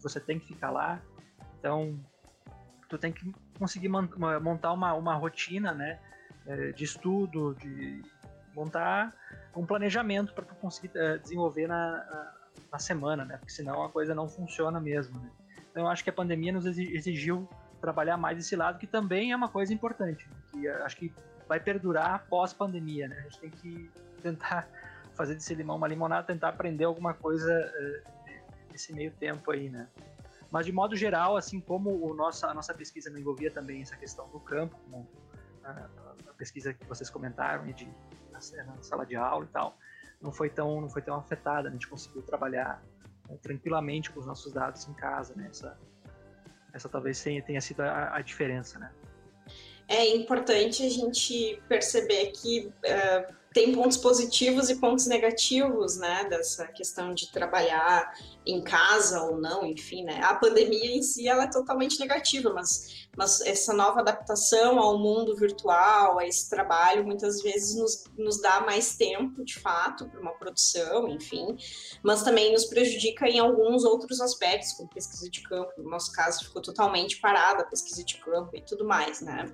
você 0.01 0.19
tem 0.19 0.39
que 0.39 0.47
ficar 0.47 0.71
lá. 0.71 1.01
Então, 1.59 1.99
tu 2.89 2.97
tem 2.97 3.11
que 3.11 3.31
conseguir 3.57 3.87
montar 3.87 4.73
uma, 4.73 4.93
uma 4.93 5.15
rotina, 5.15 5.73
né, 5.73 5.99
é, 6.45 6.71
de 6.71 6.83
estudo, 6.83 7.55
de 7.55 8.01
montar 8.53 9.13
um 9.55 9.65
planejamento 9.65 10.33
para 10.33 10.43
tu 10.43 10.55
conseguir 10.55 10.91
é, 10.95 11.17
desenvolver 11.17 11.67
na, 11.67 11.91
na, 11.91 12.33
na, 12.73 12.79
semana, 12.79 13.23
né, 13.23 13.37
porque 13.37 13.51
senão 13.51 13.83
a 13.83 13.89
coisa 13.89 14.15
não 14.15 14.27
funciona 14.27 14.79
mesmo, 14.79 15.19
né. 15.19 15.29
Então, 15.69 15.83
eu 15.83 15.87
acho 15.87 16.03
que 16.03 16.09
a 16.09 16.13
pandemia 16.13 16.51
nos 16.51 16.65
exigiu 16.65 17.47
trabalhar 17.81 18.15
mais 18.15 18.37
esse 18.37 18.55
lado, 18.55 18.77
que 18.77 18.87
também 18.87 19.31
é 19.31 19.35
uma 19.35 19.49
coisa 19.49 19.73
importante, 19.73 20.29
né? 20.29 20.35
que 20.51 20.67
acho 20.67 20.95
que 20.95 21.13
vai 21.47 21.59
perdurar 21.59 22.25
pós-pandemia, 22.29 23.07
né? 23.07 23.17
A 23.19 23.21
gente 23.23 23.39
tem 23.39 23.49
que 23.49 23.91
tentar 24.21 24.67
fazer 25.15 25.33
desse 25.35 25.53
limão 25.53 25.75
uma 25.75 25.87
limonada, 25.87 26.27
tentar 26.27 26.49
aprender 26.49 26.85
alguma 26.85 27.13
coisa 27.13 27.51
uh, 27.51 28.31
nesse 28.71 28.93
meio 28.93 29.11
tempo 29.11 29.51
aí, 29.51 29.69
né? 29.69 29.87
Mas 30.49 30.65
de 30.65 30.71
modo 30.71 30.95
geral, 30.95 31.35
assim 31.35 31.59
como 31.59 31.89
o 31.89 32.13
nossa, 32.13 32.47
a 32.47 32.53
nossa 32.53 32.73
pesquisa 32.73 33.09
não 33.09 33.17
envolvia 33.17 33.49
também 33.49 33.81
essa 33.81 33.95
questão 33.95 34.29
do 34.29 34.39
campo, 34.39 34.77
como 34.83 35.09
a, 35.63 35.89
a 36.29 36.33
pesquisa 36.37 36.73
que 36.73 36.85
vocês 36.85 37.09
comentaram 37.09 37.65
de 37.71 37.85
na, 38.31 38.39
na, 38.65 38.83
sala 38.83 39.05
de 39.05 39.15
aula 39.15 39.45
e 39.45 39.47
tal, 39.47 39.77
não 40.21 40.31
foi 40.31 40.49
tão 40.49 40.81
não 40.81 40.89
foi 40.89 41.01
tão 41.01 41.15
afetada, 41.15 41.63
né? 41.63 41.69
a 41.69 41.71
gente 41.71 41.87
conseguiu 41.87 42.21
trabalhar 42.21 42.83
né, 43.29 43.37
tranquilamente 43.41 44.11
com 44.11 44.19
os 44.19 44.25
nossos 44.25 44.51
dados 44.51 44.87
em 44.87 44.93
casa, 44.93 45.33
né? 45.35 45.47
Essa, 45.49 45.77
essa 46.73 46.89
talvez 46.89 47.21
tenha, 47.21 47.61
sido 47.61 47.81
a, 47.81 48.15
a 48.15 48.21
diferença, 48.21 48.79
né? 48.79 48.91
É 49.87 50.07
importante 50.15 50.85
a 50.85 50.89
gente 50.89 51.61
perceber 51.67 52.31
que 52.31 52.71
uh, 52.85 53.33
tem 53.53 53.73
pontos 53.73 53.97
positivos 53.97 54.69
e 54.69 54.75
pontos 54.75 55.07
negativos, 55.07 55.97
né, 55.97 56.25
dessa 56.29 56.67
questão 56.67 57.13
de 57.13 57.31
trabalhar 57.31 58.13
em 58.45 58.63
casa 58.63 59.21
ou 59.23 59.37
não, 59.37 59.65
enfim, 59.65 60.03
né. 60.03 60.21
A 60.23 60.33
pandemia 60.35 60.95
em 60.95 61.01
si 61.01 61.27
ela 61.27 61.43
é 61.43 61.49
totalmente 61.49 61.99
negativa, 61.99 62.51
mas, 62.53 63.07
mas 63.15 63.41
essa 63.41 63.73
nova 63.73 63.99
adaptação 63.99 64.79
ao 64.79 64.97
mundo 64.97 65.35
virtual, 65.35 66.17
a 66.17 66.25
esse 66.25 66.49
trabalho, 66.49 67.05
muitas 67.05 67.41
vezes 67.41 67.75
nos, 67.75 68.03
nos 68.17 68.41
dá 68.41 68.61
mais 68.61 68.95
tempo, 68.95 69.43
de 69.43 69.59
fato, 69.59 70.07
para 70.07 70.21
uma 70.21 70.31
produção, 70.31 71.09
enfim, 71.09 71.57
mas 72.01 72.23
também 72.23 72.53
nos 72.53 72.65
prejudica 72.65 73.27
em 73.27 73.39
alguns 73.39 73.83
outros 73.83 74.21
aspectos, 74.21 74.73
como 74.73 74.89
pesquisa 74.89 75.29
de 75.29 75.41
campo. 75.43 75.71
No 75.77 75.89
nosso 75.89 76.11
caso, 76.13 76.45
ficou 76.45 76.61
totalmente 76.61 77.19
parada 77.19 77.63
a 77.63 77.65
pesquisa 77.65 78.03
de 78.03 78.17
campo 78.17 78.55
e 78.55 78.61
tudo 78.61 78.85
mais, 78.85 79.19
né. 79.19 79.45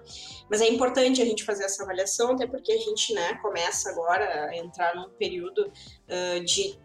Mas 0.50 0.62
é 0.62 0.68
importante 0.68 1.22
a 1.22 1.26
gente 1.26 1.44
fazer 1.44 1.64
essa 1.64 1.84
avaliação, 1.84 2.34
até 2.34 2.46
porque 2.46 2.72
a 2.72 2.78
gente, 2.78 3.14
né, 3.14 3.34
começa 3.42 3.87
agora 3.88 4.50
a 4.50 4.58
entrar 4.58 4.96
num 4.96 5.10
período 5.10 5.66
uh, 5.66 6.44
de 6.44 6.78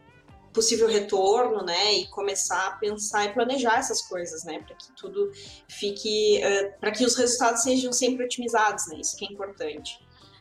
possível 0.52 0.86
retorno, 0.86 1.64
né, 1.64 1.94
e 1.94 2.06
começar 2.08 2.66
a 2.66 2.72
pensar 2.72 3.24
e 3.24 3.32
planejar 3.32 3.78
essas 3.78 4.02
coisas, 4.02 4.44
né, 4.44 4.60
para 4.60 4.76
que 4.76 4.92
tudo 4.92 5.32
fique, 5.66 6.42
uh, 6.44 6.78
para 6.78 6.90
que 6.90 7.04
os 7.04 7.16
resultados 7.16 7.62
sejam 7.62 7.92
sempre 7.92 8.24
otimizados, 8.24 8.86
né, 8.88 8.98
isso 9.00 9.16
que 9.16 9.24
é 9.24 9.32
importante. 9.32 9.98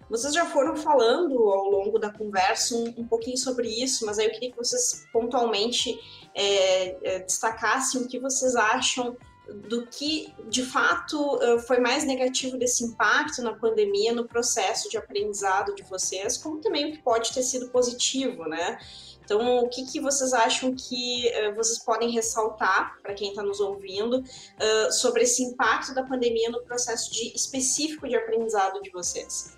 Vocês 0.09 0.33
já 0.33 0.45
foram 0.45 0.75
falando 0.75 1.37
ao 1.49 1.69
longo 1.69 1.97
da 1.97 2.11
conversa 2.11 2.75
um, 2.75 2.93
um 2.97 3.07
pouquinho 3.07 3.37
sobre 3.37 3.69
isso, 3.69 4.05
mas 4.05 4.19
aí 4.19 4.25
eu 4.25 4.31
queria 4.31 4.51
que 4.51 4.57
vocês 4.57 5.07
pontualmente 5.13 5.97
é, 6.35 7.19
destacassem 7.19 8.01
o 8.01 8.07
que 8.09 8.19
vocês 8.19 8.53
acham 8.57 9.15
do 9.47 9.85
que 9.87 10.33
de 10.47 10.63
fato 10.63 11.39
foi 11.67 11.79
mais 11.79 12.05
negativo 12.05 12.57
desse 12.57 12.83
impacto 12.83 13.41
na 13.41 13.53
pandemia 13.53 14.13
no 14.13 14.25
processo 14.25 14.89
de 14.89 14.97
aprendizado 14.97 15.75
de 15.75 15.83
vocês, 15.83 16.37
como 16.37 16.59
também 16.59 16.89
o 16.89 16.91
que 16.93 17.01
pode 17.01 17.33
ter 17.33 17.41
sido 17.41 17.69
positivo, 17.69 18.45
né? 18.47 18.77
Então, 19.23 19.59
o 19.59 19.69
que, 19.69 19.85
que 19.85 20.01
vocês 20.01 20.33
acham 20.33 20.75
que 20.75 21.31
uh, 21.31 21.55
vocês 21.55 21.79
podem 21.79 22.09
ressaltar 22.09 22.97
para 23.01 23.13
quem 23.13 23.29
está 23.29 23.41
nos 23.41 23.61
ouvindo 23.61 24.19
uh, 24.19 24.91
sobre 24.91 25.23
esse 25.23 25.41
impacto 25.41 25.93
da 25.93 26.03
pandemia 26.03 26.49
no 26.49 26.61
processo 26.63 27.09
de, 27.13 27.33
específico 27.33 28.09
de 28.09 28.15
aprendizado 28.15 28.81
de 28.81 28.89
vocês? 28.89 29.57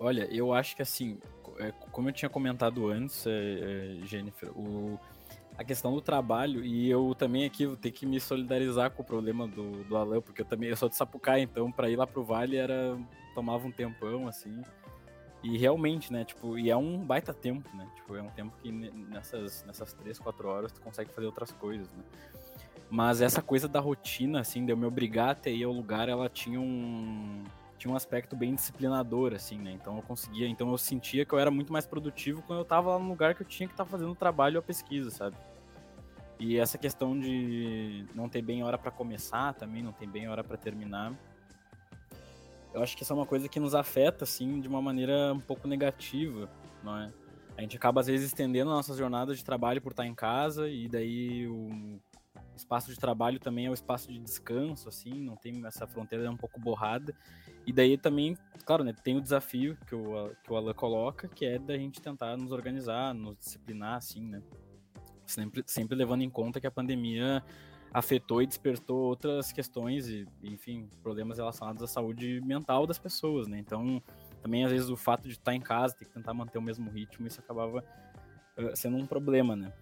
Olha, 0.00 0.26
eu 0.30 0.54
acho 0.54 0.74
que 0.74 0.80
assim, 0.80 1.18
como 1.92 2.08
eu 2.08 2.12
tinha 2.12 2.30
comentado 2.30 2.88
antes, 2.88 3.24
Jennifer, 4.04 4.56
o, 4.56 4.98
a 5.58 5.64
questão 5.64 5.92
do 5.92 6.00
trabalho, 6.00 6.64
e 6.64 6.88
eu 6.88 7.16
também 7.18 7.44
aqui 7.44 7.66
vou 7.66 7.76
ter 7.76 7.90
que 7.90 8.06
me 8.06 8.20
solidarizar 8.20 8.92
com 8.92 9.02
o 9.02 9.04
problema 9.04 9.48
do, 9.48 9.82
do 9.84 9.96
Alan, 9.96 10.20
porque 10.20 10.42
eu 10.42 10.46
também 10.46 10.68
eu 10.68 10.76
sou 10.76 10.88
de 10.88 10.94
Sapucaí, 10.94 11.42
então 11.42 11.72
para 11.72 11.90
ir 11.90 11.96
lá 11.96 12.06
pro 12.06 12.22
Vale 12.22 12.56
era 12.56 12.96
tomava 13.34 13.66
um 13.66 13.72
tempão, 13.72 14.28
assim. 14.28 14.62
E 15.42 15.58
realmente, 15.58 16.12
né, 16.12 16.24
tipo, 16.24 16.56
e 16.56 16.70
é 16.70 16.76
um 16.76 16.98
baita 16.98 17.34
tempo, 17.34 17.68
né? 17.76 17.88
Tipo, 17.96 18.16
é 18.16 18.22
um 18.22 18.30
tempo 18.30 18.56
que 18.62 18.70
nessas, 18.70 19.64
nessas 19.64 19.92
três, 19.92 20.18
quatro 20.18 20.48
horas 20.48 20.70
tu 20.70 20.80
consegue 20.80 21.12
fazer 21.12 21.26
outras 21.26 21.50
coisas, 21.50 21.88
né? 21.92 22.04
Mas 22.88 23.20
essa 23.20 23.42
coisa 23.42 23.68
da 23.68 23.80
rotina, 23.80 24.40
assim, 24.40 24.64
de 24.64 24.72
eu 24.72 24.76
me 24.76 24.86
obrigar 24.86 25.30
até 25.30 25.50
ir 25.50 25.64
ao 25.64 25.72
lugar, 25.72 26.08
ela 26.08 26.28
tinha 26.28 26.60
um 26.60 27.44
tinha 27.78 27.92
um 27.92 27.96
aspecto 27.96 28.36
bem 28.36 28.54
disciplinador, 28.54 29.32
assim, 29.32 29.56
né? 29.58 29.70
Então 29.72 29.96
eu 29.96 30.02
conseguia, 30.02 30.48
então 30.48 30.70
eu 30.70 30.76
sentia 30.76 31.24
que 31.24 31.32
eu 31.32 31.38
era 31.38 31.50
muito 31.50 31.72
mais 31.72 31.86
produtivo 31.86 32.42
quando 32.42 32.58
eu 32.58 32.64
tava 32.64 32.90
lá 32.90 32.98
no 32.98 33.08
lugar 33.08 33.34
que 33.34 33.42
eu 33.42 33.46
tinha 33.46 33.66
que 33.66 33.72
estar 33.72 33.84
tá 33.84 33.90
fazendo 33.90 34.10
o 34.10 34.16
trabalho 34.16 34.56
ou 34.56 34.60
a 34.60 34.62
pesquisa, 34.62 35.10
sabe? 35.10 35.36
E 36.38 36.58
essa 36.58 36.76
questão 36.76 37.18
de 37.18 38.04
não 38.14 38.28
ter 38.28 38.42
bem 38.42 38.62
hora 38.62 38.76
para 38.76 38.90
começar 38.90 39.54
também, 39.54 39.82
não 39.82 39.92
tem 39.92 40.08
bem 40.08 40.28
hora 40.28 40.44
para 40.44 40.56
terminar. 40.56 41.12
Eu 42.72 42.82
acho 42.82 42.96
que 42.96 43.02
isso 43.02 43.12
é 43.12 43.16
uma 43.16 43.26
coisa 43.26 43.48
que 43.48 43.58
nos 43.58 43.74
afeta, 43.74 44.24
assim, 44.24 44.60
de 44.60 44.68
uma 44.68 44.82
maneira 44.82 45.32
um 45.32 45.40
pouco 45.40 45.66
negativa, 45.66 46.48
não 46.82 46.96
é? 46.96 47.12
A 47.56 47.60
gente 47.60 47.76
acaba, 47.76 48.00
às 48.00 48.06
vezes, 48.06 48.26
estendendo 48.26 48.70
nossas 48.70 48.96
jornadas 48.96 49.36
de 49.36 49.44
trabalho 49.44 49.82
por 49.82 49.90
estar 49.90 50.06
em 50.06 50.14
casa, 50.14 50.68
e 50.68 50.88
daí 50.88 51.48
o 51.48 51.98
espaço 52.58 52.92
de 52.92 52.98
trabalho 52.98 53.38
também 53.38 53.66
é 53.66 53.70
o 53.70 53.74
espaço 53.74 54.12
de 54.12 54.18
descanso, 54.18 54.88
assim, 54.88 55.12
não 55.14 55.36
tem 55.36 55.64
essa 55.66 55.86
fronteira 55.86 56.24
é 56.24 56.30
um 56.30 56.36
pouco 56.36 56.60
borrada. 56.60 57.14
E 57.66 57.72
daí 57.72 57.96
também, 57.96 58.36
claro, 58.64 58.84
né, 58.84 58.92
tem 58.92 59.16
o 59.16 59.20
desafio 59.20 59.76
que 59.86 59.94
o, 59.94 60.30
que 60.42 60.52
o 60.52 60.56
Alan 60.56 60.74
coloca, 60.74 61.28
que 61.28 61.44
é 61.44 61.58
da 61.58 61.76
gente 61.76 62.00
tentar 62.00 62.36
nos 62.36 62.52
organizar, 62.52 63.14
nos 63.14 63.36
disciplinar, 63.38 63.96
assim, 63.96 64.20
né? 64.20 64.42
Sempre, 65.26 65.62
sempre 65.66 65.94
levando 65.94 66.22
em 66.22 66.30
conta 66.30 66.60
que 66.60 66.66
a 66.66 66.70
pandemia 66.70 67.44
afetou 67.92 68.42
e 68.42 68.46
despertou 68.46 68.98
outras 68.98 69.52
questões 69.52 70.08
e, 70.08 70.26
enfim, 70.42 70.88
problemas 71.02 71.38
relacionados 71.38 71.82
à 71.82 71.86
saúde 71.86 72.40
mental 72.44 72.86
das 72.86 72.98
pessoas, 72.98 73.46
né? 73.46 73.58
Então, 73.58 74.02
também 74.42 74.64
às 74.64 74.70
vezes 74.70 74.88
o 74.88 74.96
fato 74.96 75.24
de 75.24 75.34
estar 75.34 75.54
em 75.54 75.60
casa, 75.60 75.94
ter 75.94 76.04
que 76.04 76.12
tentar 76.12 76.34
manter 76.34 76.58
o 76.58 76.62
mesmo 76.62 76.90
ritmo, 76.90 77.26
isso 77.26 77.40
acabava 77.40 77.84
uh, 78.56 78.76
sendo 78.76 78.96
um 78.96 79.06
problema, 79.06 79.56
né? 79.56 79.72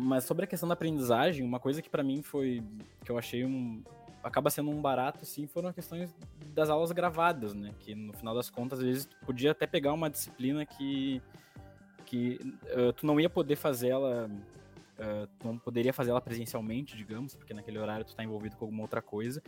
Mas 0.00 0.24
sobre 0.24 0.44
a 0.44 0.46
questão 0.46 0.68
da 0.68 0.72
aprendizagem, 0.74 1.44
uma 1.44 1.60
coisa 1.60 1.80
que 1.80 1.88
para 1.88 2.02
mim 2.02 2.20
foi 2.20 2.62
que 3.04 3.10
eu 3.10 3.16
achei 3.16 3.44
um, 3.44 3.82
acaba 4.22 4.50
sendo 4.50 4.70
um 4.70 4.80
barato, 4.80 5.24
sim, 5.24 5.46
foram 5.46 5.68
as 5.68 5.74
questões 5.74 6.14
das 6.54 6.68
aulas 6.68 6.92
gravadas, 6.92 7.54
né? 7.54 7.72
Que 7.80 7.94
no 7.94 8.12
final 8.12 8.34
das 8.34 8.50
contas, 8.50 8.78
às 8.80 8.84
vezes, 8.84 9.08
podia 9.24 9.52
até 9.52 9.66
pegar 9.66 9.92
uma 9.92 10.10
disciplina 10.10 10.64
que, 10.66 11.22
que 12.04 12.38
uh, 12.76 12.92
tu 12.92 13.06
não 13.06 13.20
ia 13.20 13.30
poder 13.30 13.56
fazer 13.56 13.88
ela, 13.88 14.28
uh, 14.28 15.26
tu 15.38 15.46
não 15.46 15.58
poderia 15.58 15.92
fazer 15.92 16.10
ela 16.10 16.20
presencialmente, 16.20 16.96
digamos, 16.96 17.34
porque 17.34 17.54
naquele 17.54 17.78
horário 17.78 18.04
tu 18.04 18.14
tá 18.14 18.24
envolvido 18.24 18.56
com 18.56 18.64
alguma 18.64 18.82
outra 18.82 19.00
coisa, 19.00 19.42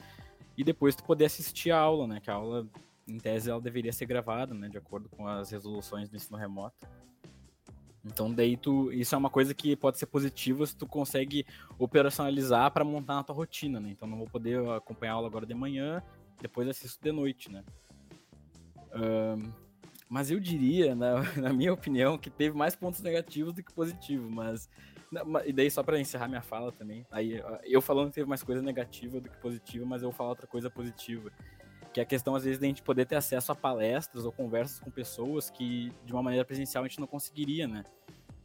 e 0.57 0.65
depois 0.65 0.95
tu 0.95 1.05
poder 1.05 1.27
assistir 1.27 1.71
a 1.71 1.79
aula, 1.79 2.07
né? 2.07 2.21
Que 2.21 2.31
a 2.31 2.35
aula, 2.35 2.67
em 3.07 3.19
tese, 3.19 3.51
ela 3.51 3.61
deveria 3.61 3.93
ser 3.93 4.07
gravada, 4.07 4.55
né? 4.55 4.69
De 4.69 4.79
acordo 4.79 5.09
com 5.09 5.27
as 5.27 5.51
resoluções 5.51 6.09
do 6.09 6.17
ensino 6.17 6.39
remoto. 6.39 6.87
Então 8.05 8.33
daí 8.33 8.57
tu, 8.57 8.91
isso 8.93 9.15
é 9.15 9.19
uma 9.19 9.29
coisa 9.29 9.55
que 9.55 9.77
pode 9.77 9.99
ser 9.99 10.07
positiva 10.07 10.67
se 10.67 10.75
tu 10.75 10.87
consegue 10.87 11.45
operacionalizar 11.79 12.71
para 12.71 12.85
montar 12.85 13.15
na 13.15 13.23
tua 13.23 13.35
rotina, 13.35 13.79
né? 13.79 13.91
Então 13.91 14.09
não 14.09 14.19
vou 14.19 14.27
poder 14.27 14.67
acompanhar 14.71 15.13
a 15.13 15.15
aula 15.17 15.29
agora 15.29 15.45
de 15.45 15.55
manhã, 15.55 16.03
depois 16.41 16.67
assisto 16.69 17.03
de 17.03 17.13
noite, 17.13 17.51
né? 17.51 17.63
Um, 18.95 19.53
mas 20.09 20.31
eu 20.31 20.41
diria, 20.41 20.95
na, 20.95 21.23
na, 21.37 21.53
minha 21.53 21.73
opinião, 21.73 22.19
que 22.19 22.31
teve 22.31 22.57
mais 22.57 22.75
pontos 22.75 23.01
negativos 23.01 23.53
do 23.53 23.63
que 23.63 23.73
positivos, 23.73 24.31
mas 24.31 24.69
e 25.45 25.53
daí 25.53 25.69
só 25.69 25.83
para 25.83 25.99
encerrar 25.99 26.29
minha 26.29 26.41
fala 26.41 26.71
também, 26.71 27.05
aí 27.11 27.43
eu 27.65 27.83
falando 27.83 28.11
que 28.11 28.15
teve 28.15 28.29
mais 28.29 28.45
coisa 28.45 28.63
negativa 28.63 29.21
do 29.21 29.29
que 29.29 29.37
positiva, 29.39 29.85
mas 29.85 30.03
eu 30.03 30.11
vou 30.11 30.17
falar 30.17 30.31
outra 30.31 30.47
coisa 30.47 30.71
positiva 30.71 31.33
que 31.93 32.01
é 32.01 32.03
a 32.03 32.07
questão, 32.07 32.35
às 32.35 32.45
vezes, 32.45 32.59
de 32.59 32.65
a 32.65 32.69
gente 32.69 32.83
poder 32.83 33.05
ter 33.07 33.17
acesso 33.17 33.51
a 33.51 33.55
palestras 33.55 34.25
ou 34.25 34.33
conversas 34.33 34.79
com 34.79 34.91
pessoas 34.91 35.51
que, 35.51 35.93
de 36.05 36.13
uma 36.13 36.23
maneira 36.23 36.45
presencial, 36.45 36.85
a 36.85 36.89
gente 36.89 37.01
não 37.01 37.07
conseguiria, 37.07 37.67
né? 37.67 37.85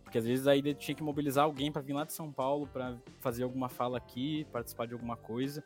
Porque 0.04 0.18
às 0.18 0.26
vezes 0.26 0.48
aí 0.48 0.74
tinha 0.74 0.96
que 0.96 1.04
mobilizar 1.04 1.44
alguém 1.44 1.72
para 1.72 1.82
vir 1.82 1.94
lá 1.94 2.06
de 2.06 2.14
São 2.14 2.32
Paulo 2.32 2.68
para 2.68 2.96
fazer 3.20 3.44
alguma 3.44 3.70
fala 3.70 3.98
aqui, 3.98 4.48
participar 4.52 4.88
de 4.88 4.94
alguma 4.94 5.18
coisa. 5.18 5.64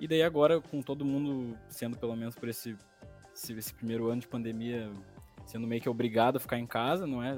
E 0.00 0.06
daí 0.06 0.22
agora, 0.22 0.60
com 0.60 0.82
todo 0.82 1.04
mundo 1.04 1.58
sendo, 1.68 1.96
pelo 1.96 2.14
menos 2.16 2.34
por 2.34 2.48
esse, 2.48 2.76
esse, 3.34 3.52
esse 3.54 3.72
primeiro 3.72 4.08
ano 4.08 4.20
de 4.20 4.28
pandemia, 4.28 4.90
sendo 5.46 5.66
meio 5.66 5.80
que 5.80 5.88
obrigado 5.88 6.36
a 6.36 6.40
ficar 6.40 6.58
em 6.58 6.66
casa, 6.66 7.06
não 7.06 7.22
é? 7.22 7.34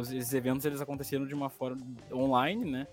Esses 0.00 0.32
eventos 0.32 0.64
eles 0.64 0.80
aconteceram 0.80 1.26
de 1.26 1.34
uma 1.34 1.50
forma 1.50 1.84
online, 2.12 2.64
né? 2.64 2.86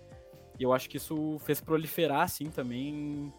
E 0.59 0.63
eu 0.63 0.73
acho 0.73 0.89
que 0.89 0.97
isso 0.97 1.37
fez 1.39 1.61
proliferar, 1.61 2.21
assim, 2.21 2.49
também 2.49 3.31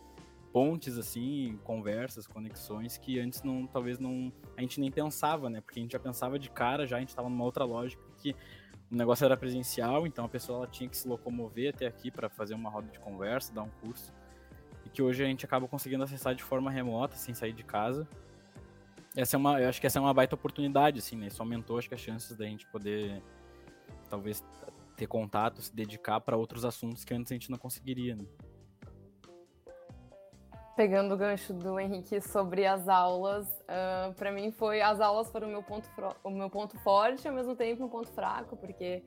pontes 0.53 0.99
assim, 0.99 1.59
conversas, 1.65 2.27
conexões 2.27 2.99
que 2.99 3.19
antes 3.19 3.43
não, 3.43 3.67
talvez 3.67 3.99
não, 3.99 4.31
a 4.57 4.61
gente 4.61 4.79
nem 4.79 4.91
pensava, 4.91 5.49
né? 5.49 5.61
Porque 5.61 5.81
a 5.81 5.83
gente 5.83 5.93
já 5.93 5.99
pensava 5.99 6.39
de 6.39 6.51
cara, 6.51 6.87
já 6.87 6.97
a 6.97 7.01
gente 7.01 7.09
estava 7.09 7.29
numa 7.29 7.45
outra 7.45 7.65
lógica 7.65 8.03
que 8.19 8.37
o 8.91 8.95
negócio 8.95 9.25
era 9.25 9.37
presencial, 9.37 10.07
então 10.07 10.27
a 10.27 10.29
pessoa 10.29 10.59
ela 10.59 10.67
tinha 10.67 10.89
que 10.89 10.97
se 10.97 11.09
locomover 11.09 11.73
até 11.75 11.87
aqui 11.87 12.11
para 12.11 12.29
fazer 12.29 12.55
uma 12.55 12.69
roda 12.69 12.89
de 12.89 13.01
conversa, 13.01 13.53
dar 13.53 13.63
um 13.63 13.71
curso. 13.81 14.13
E 14.85 14.91
que 14.91 15.01
hoje 15.01 15.25
a 15.25 15.27
gente 15.27 15.47
acaba 15.47 15.67
conseguindo 15.67 16.05
acessar 16.05 16.35
de 16.35 16.43
forma 16.43 16.71
remota, 16.71 17.17
sem 17.17 17.33
sair 17.33 17.55
de 17.55 17.63
casa. 17.63 18.07
Essa 19.17 19.37
é 19.37 19.39
uma, 19.39 19.61
eu 19.61 19.69
acho 19.69 19.81
que 19.81 19.87
essa 19.87 19.99
é 19.99 20.03
uma 20.03 20.13
baita 20.13 20.35
oportunidade, 20.35 20.99
assim, 20.99 21.17
né? 21.17 21.29
Isso 21.29 21.41
aumentou 21.41 21.79
acho 21.79 21.89
que 21.89 21.95
as 21.95 22.01
chances 22.01 22.37
da 22.37 22.45
gente 22.45 22.67
poder 22.67 23.23
talvez 24.11 24.45
ter 24.97 25.07
contato, 25.07 25.63
se 25.63 25.75
dedicar 25.75 26.21
para 26.21 26.37
outros 26.37 26.65
assuntos 26.67 27.03
que 27.03 27.15
antes 27.15 27.33
a 27.33 27.35
gente 27.35 27.51
não 27.51 27.57
conseguiria. 27.57 28.15
Né? 28.15 28.27
Pegando 30.83 31.15
o 31.15 31.17
gancho 31.17 31.55
do 31.55 31.79
Henrique 31.79 32.21
sobre 32.21 32.67
as 32.67 32.89
aulas, 32.89 33.47
uh, 33.47 33.53
ah, 33.69 34.15
para 34.17 34.33
mim 34.33 34.51
foi 34.51 34.83
as 34.83 35.01
aulas 35.01 35.31
foram 35.31 35.47
o 35.47 35.51
meu 35.53 35.63
ponto 35.63 35.89
o 36.25 36.29
meu 36.29 36.51
ponto 36.51 36.77
forte, 36.81 37.29
ao 37.29 37.33
mesmo 37.33 37.55
tempo 37.55 37.85
um 37.85 37.89
ponto 37.89 38.11
fraco, 38.11 38.57
porque 38.57 39.01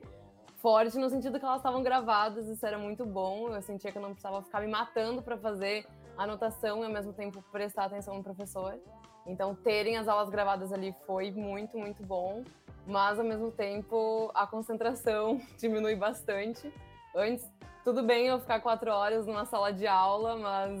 forte 0.56 0.96
no 0.96 1.10
sentido 1.10 1.38
que 1.38 1.44
elas 1.44 1.58
estavam 1.58 1.82
gravadas, 1.82 2.48
isso 2.48 2.64
era 2.64 2.78
muito 2.78 3.04
bom. 3.04 3.54
Eu 3.54 3.60
sentia 3.60 3.92
que 3.92 3.98
eu 3.98 4.00
não 4.00 4.12
precisava 4.12 4.40
ficar 4.40 4.62
me 4.62 4.68
matando 4.68 5.20
para 5.20 5.36
fazer 5.36 5.86
anotação 6.16 6.80
e 6.80 6.86
ao 6.86 6.90
mesmo 6.90 7.12
tempo 7.12 7.44
prestar 7.52 7.84
atenção 7.84 8.16
no 8.16 8.24
professor. 8.24 8.80
Então, 9.26 9.54
terem 9.54 9.98
as 9.98 10.08
aulas 10.08 10.30
gravadas 10.30 10.72
ali 10.72 10.94
foi 11.06 11.30
muito, 11.30 11.76
muito 11.76 12.02
bom, 12.02 12.42
mas 12.86 13.18
ao 13.18 13.24
mesmo 13.26 13.50
tempo 13.50 14.30
a 14.34 14.46
concentração 14.46 15.38
diminui 15.60 15.94
bastante. 15.94 16.72
Antes, 17.14 17.46
tudo 17.84 18.02
bem 18.02 18.28
eu 18.28 18.40
ficar 18.40 18.60
quatro 18.60 18.90
horas 18.90 19.26
numa 19.26 19.44
sala 19.44 19.74
de 19.74 19.86
aula, 19.86 20.36
mas 20.36 20.80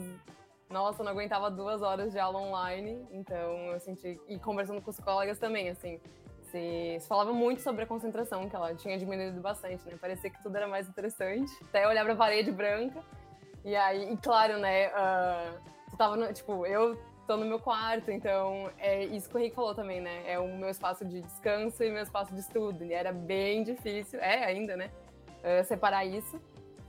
nossa, 0.68 1.00
eu 1.00 1.04
não 1.04 1.12
aguentava 1.12 1.50
duas 1.50 1.80
horas 1.80 2.10
de 2.10 2.18
aula 2.18 2.40
online, 2.40 3.06
então 3.12 3.72
eu 3.72 3.80
senti. 3.80 4.20
E 4.28 4.38
conversando 4.38 4.80
com 4.80 4.90
os 4.90 4.98
colegas 4.98 5.38
também, 5.38 5.68
assim, 5.68 6.00
se, 6.50 6.98
se, 7.00 7.08
falava 7.08 7.32
muito 7.32 7.62
sobre 7.62 7.84
a 7.84 7.86
concentração, 7.86 8.48
que 8.48 8.56
ela 8.56 8.74
tinha 8.74 8.98
diminuído 8.98 9.40
bastante, 9.40 9.86
né? 9.86 9.96
Parecia 10.00 10.28
que 10.28 10.42
tudo 10.42 10.56
era 10.56 10.66
mais 10.66 10.88
interessante. 10.88 11.52
Até 11.68 11.86
olhar 11.86 12.04
pra 12.04 12.16
parede 12.16 12.50
branca. 12.50 13.00
E 13.64 13.76
aí, 13.76 14.12
e 14.12 14.16
claro, 14.16 14.58
né? 14.58 14.88
Uh, 14.88 15.60
tu 15.90 15.96
tava 15.96 16.16
no, 16.16 16.32
tipo, 16.32 16.66
eu 16.66 17.00
tô 17.26 17.36
no 17.36 17.44
meu 17.44 17.60
quarto, 17.60 18.10
então 18.10 18.70
é 18.78 19.04
isso 19.04 19.28
que 19.28 19.36
o 19.36 19.38
Henrique 19.38 19.56
falou 19.56 19.74
também, 19.74 20.00
né? 20.00 20.22
É 20.26 20.38
o 20.38 20.48
meu 20.56 20.68
espaço 20.68 21.04
de 21.04 21.20
descanso 21.20 21.82
e 21.82 21.90
meu 21.90 22.02
espaço 22.02 22.34
de 22.34 22.40
estudo. 22.40 22.84
E 22.84 22.92
era 22.92 23.12
bem 23.12 23.62
difícil, 23.62 24.20
é 24.20 24.44
ainda, 24.44 24.76
né? 24.76 24.90
Uh, 25.44 25.64
separar 25.64 26.04
isso. 26.04 26.40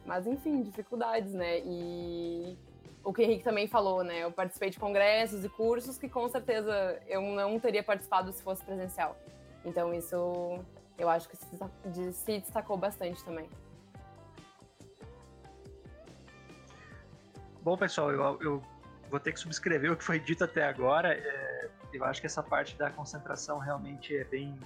Mas 0.03 0.25
enfim, 0.25 0.63
dificuldades, 0.63 1.33
né? 1.33 1.59
E 1.59 2.57
o 3.07 3.13
que 3.13 3.21
o 3.21 3.23
Henrique 3.23 3.43
também 3.45 3.69
falou, 3.69 4.03
né? 4.03 4.25
Eu 4.25 4.31
participei 4.33 4.69
de 4.69 4.77
congressos 4.77 5.45
e 5.45 5.47
cursos 5.47 5.97
que 5.97 6.09
com 6.09 6.27
certeza 6.27 7.01
eu 7.07 7.21
não 7.21 7.57
teria 7.57 7.81
participado 7.81 8.33
se 8.33 8.43
fosse 8.43 8.65
presencial. 8.65 9.17
Então 9.63 9.93
isso 9.93 10.59
eu 10.97 11.09
acho 11.09 11.29
que 11.29 11.37
se 11.37 12.39
destacou 12.41 12.75
bastante 12.75 13.23
também. 13.23 13.49
Bom, 17.61 17.77
pessoal, 17.77 18.11
eu, 18.11 18.41
eu 18.41 18.63
vou 19.09 19.21
ter 19.21 19.31
que 19.31 19.39
subscrever 19.39 19.89
o 19.89 19.95
que 19.95 20.03
foi 20.03 20.19
dito 20.19 20.43
até 20.43 20.65
agora. 20.65 21.13
É, 21.13 21.69
eu 21.93 22.03
acho 22.03 22.19
que 22.19 22.27
essa 22.27 22.43
parte 22.43 22.77
da 22.77 22.89
concentração 22.89 23.57
realmente 23.57 24.17
é 24.17 24.25
bem, 24.25 24.59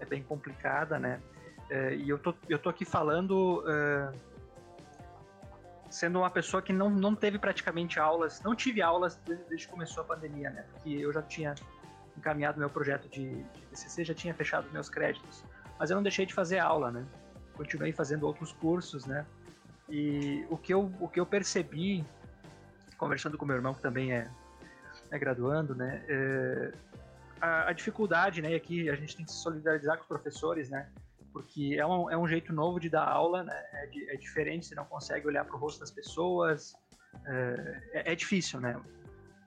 é 0.00 0.04
bem 0.04 0.22
complicada, 0.22 0.98
né? 0.98 1.18
É, 1.70 1.94
e 1.94 2.10
eu 2.10 2.18
tô, 2.18 2.34
eu 2.46 2.58
tô 2.58 2.68
aqui 2.68 2.84
falando 2.84 3.64
é, 3.66 4.12
sendo 5.90 6.18
uma 6.18 6.30
pessoa 6.30 6.62
que 6.62 6.72
não, 6.72 6.90
não 6.90 7.14
teve 7.14 7.38
praticamente 7.38 7.98
aulas, 7.98 8.42
não 8.42 8.54
tive 8.54 8.82
aulas 8.82 9.16
desde, 9.26 9.44
desde 9.44 9.66
que 9.66 9.72
começou 9.72 10.02
a 10.02 10.06
pandemia, 10.06 10.50
né? 10.50 10.64
Porque 10.72 10.90
eu 10.90 11.12
já 11.12 11.22
tinha 11.22 11.54
encaminhado 12.16 12.58
meu 12.58 12.68
projeto 12.68 13.08
de, 13.08 13.42
de 13.42 13.60
TCC, 13.70 14.04
já 14.04 14.14
tinha 14.14 14.34
fechado 14.34 14.70
meus 14.72 14.90
créditos. 14.90 15.44
Mas 15.78 15.90
eu 15.90 15.96
não 15.96 16.02
deixei 16.02 16.26
de 16.26 16.34
fazer 16.34 16.58
aula, 16.58 16.90
né? 16.90 17.06
Continuei 17.54 17.92
fazendo 17.92 18.26
outros 18.26 18.52
cursos, 18.52 19.06
né? 19.06 19.24
E 19.88 20.44
o 20.50 20.56
que 20.56 20.74
eu, 20.74 20.92
o 21.00 21.08
que 21.08 21.18
eu 21.18 21.24
percebi, 21.24 22.04
conversando 22.98 23.38
com 23.38 23.46
meu 23.46 23.56
irmão, 23.56 23.72
que 23.72 23.80
também 23.80 24.12
é, 24.12 24.28
é 25.10 25.18
graduando, 25.18 25.74
né? 25.74 26.04
É, 26.08 26.72
a, 27.40 27.68
a, 27.68 27.72
dificuldade, 27.72 28.42
né? 28.42 28.52
E 28.52 28.54
aqui 28.54 28.90
a 28.90 28.94
gente 28.96 29.16
tem 29.16 29.24
que 29.24 29.32
se 29.32 29.38
solidarizar 29.38 29.96
com 29.96 30.02
os 30.02 30.08
professores, 30.08 30.68
né? 30.68 30.88
Porque 31.32 31.76
é 31.78 31.86
um, 31.86 32.10
é 32.10 32.16
um 32.16 32.26
jeito 32.26 32.52
novo 32.52 32.80
de 32.80 32.88
dar 32.88 33.04
aula, 33.04 33.44
né? 33.44 33.64
É, 33.72 34.14
é 34.14 34.16
diferente, 34.16 34.66
você 34.66 34.74
não 34.74 34.84
consegue 34.84 35.26
olhar 35.26 35.44
para 35.44 35.56
o 35.56 35.58
rosto 35.58 35.80
das 35.80 35.90
pessoas. 35.90 36.74
É, 37.26 37.82
é, 37.92 38.12
é 38.12 38.14
difícil, 38.14 38.60
né? 38.60 38.80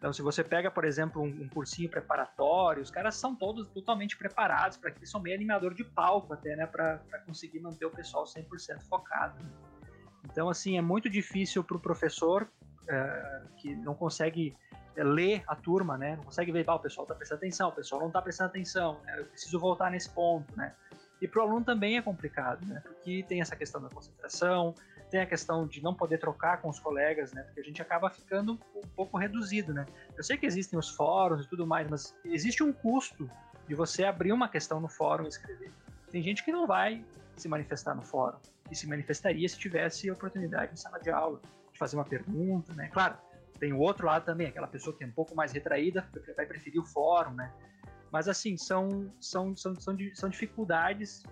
Então, 0.02 0.12
se 0.12 0.24
você 0.24 0.44
pega, 0.44 0.72
por 0.72 0.84
exemplo, 0.84 1.22
um, 1.22 1.28
um 1.28 1.48
cursinho 1.48 1.88
preparatório, 1.88 2.82
os 2.82 2.90
caras 2.90 3.14
são 3.14 3.36
todos 3.36 3.68
totalmente 3.68 4.18
preparados 4.18 4.76
para 4.76 4.90
que 4.90 5.06
são 5.06 5.22
meio 5.22 5.36
animador 5.36 5.76
de 5.76 5.84
palco 5.84 6.34
até, 6.34 6.56
né, 6.56 6.66
para 6.66 6.98
conseguir 7.24 7.60
manter 7.60 7.86
o 7.86 7.92
pessoal 7.92 8.24
100% 8.24 8.82
focado. 8.90 9.38
Então, 10.26 10.50
assim, 10.50 10.76
é 10.76 10.82
muito 10.82 11.08
difícil 11.08 11.64
para 11.64 11.78
o 11.78 11.80
professor 11.80 12.50
é, 12.90 13.44
que 13.58 13.76
não 13.76 13.94
consegue 13.94 14.58
é, 14.96 15.04
ler 15.04 15.44
a 15.46 15.56
turma, 15.56 16.00
né, 16.00 16.16
não 16.16 16.24
consegue 16.24 16.52
ver, 16.52 16.66
ah, 16.68 16.74
o 16.74 16.80
pessoal 16.80 17.06
está 17.06 17.14
prestando 17.14 17.38
atenção, 17.38 17.70
o 17.70 17.72
pessoal 17.72 18.02
não 18.02 18.08
está 18.08 18.24
prestando 18.24 18.50
atenção, 18.50 19.00
né, 19.04 19.20
eu 19.20 19.26
preciso 19.28 19.60
voltar 19.60 19.92
nesse 19.92 20.10
ponto, 20.10 20.52
né. 20.58 20.74
E 21.22 21.28
para 21.28 21.40
o 21.40 21.44
aluno 21.44 21.64
também 21.64 21.98
é 21.98 22.02
complicado, 22.02 22.66
né, 22.66 22.82
porque 22.84 23.24
tem 23.28 23.42
essa 23.42 23.56
questão 23.56 23.80
da 23.82 23.90
concentração, 23.90 24.74
tem 25.12 25.20
a 25.20 25.26
questão 25.26 25.68
de 25.68 25.84
não 25.84 25.94
poder 25.94 26.18
trocar 26.18 26.62
com 26.62 26.70
os 26.70 26.80
colegas, 26.80 27.34
né? 27.34 27.44
Porque 27.44 27.60
a 27.60 27.64
gente 27.64 27.82
acaba 27.82 28.10
ficando 28.10 28.58
um 28.74 28.88
pouco 28.96 29.18
reduzido, 29.18 29.74
né? 29.74 29.86
Eu 30.18 30.24
sei 30.24 30.38
que 30.38 30.46
existem 30.46 30.80
os 30.80 30.90
fóruns 30.90 31.46
e 31.46 31.50
tudo 31.50 31.68
mais, 31.68 31.90
mas 31.90 32.16
existe 32.24 32.64
um 32.64 32.72
custo 32.72 33.30
de 33.68 33.76
você 33.76 34.06
abrir 34.06 34.32
uma 34.32 34.48
questão 34.48 34.80
no 34.80 34.88
fórum 34.88 35.26
e 35.26 35.28
escrever. 35.28 35.70
Tem 36.10 36.24
gente 36.24 36.46
que 36.46 36.52
não 36.52 36.66
vai 36.66 37.04
se 37.36 37.50
manifestar 37.50 37.94
no 37.94 38.02
fórum 38.02 38.38
e 38.72 38.76
se 38.76 38.88
manifestaria 38.88 39.48
se 39.50 39.60
tivesse 39.60 40.10
oportunidade 40.10 40.72
em 40.74 40.78
sala 40.78 40.98
de 40.98 41.10
aula 41.10 41.42
de 41.74 41.78
fazer 41.78 41.98
uma 41.98 42.06
pergunta, 42.06 42.74
né? 42.74 42.88
Claro, 42.88 43.18
tem 43.60 43.74
o 43.74 43.80
outro 43.80 44.08
lado 44.08 44.24
também, 44.24 44.48
aquela 44.48 44.68
pessoa 44.68 44.96
que 44.96 45.04
é 45.04 45.08
um 45.08 45.12
pouco 45.12 45.36
mais 45.36 45.52
retraída 45.52 46.08
vai 46.38 46.46
preferir 46.46 46.80
o 46.80 46.86
fórum, 46.86 47.34
né? 47.34 47.52
Mas 48.12 48.28
assim, 48.28 48.58
são, 48.58 49.12
são, 49.20 49.56
são, 49.56 49.74
são, 49.80 49.98
são 50.14 50.30
dificuldades 50.30 51.24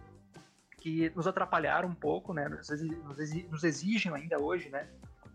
que 0.79 1.11
nos 1.15 1.27
atrapalharam 1.27 1.89
um 1.89 1.95
pouco, 1.95 2.33
né? 2.33 2.47
Nos, 2.47 3.63
exigem 3.63 4.13
ainda 4.13 4.39
hoje, 4.39 4.69
né? 4.69 4.87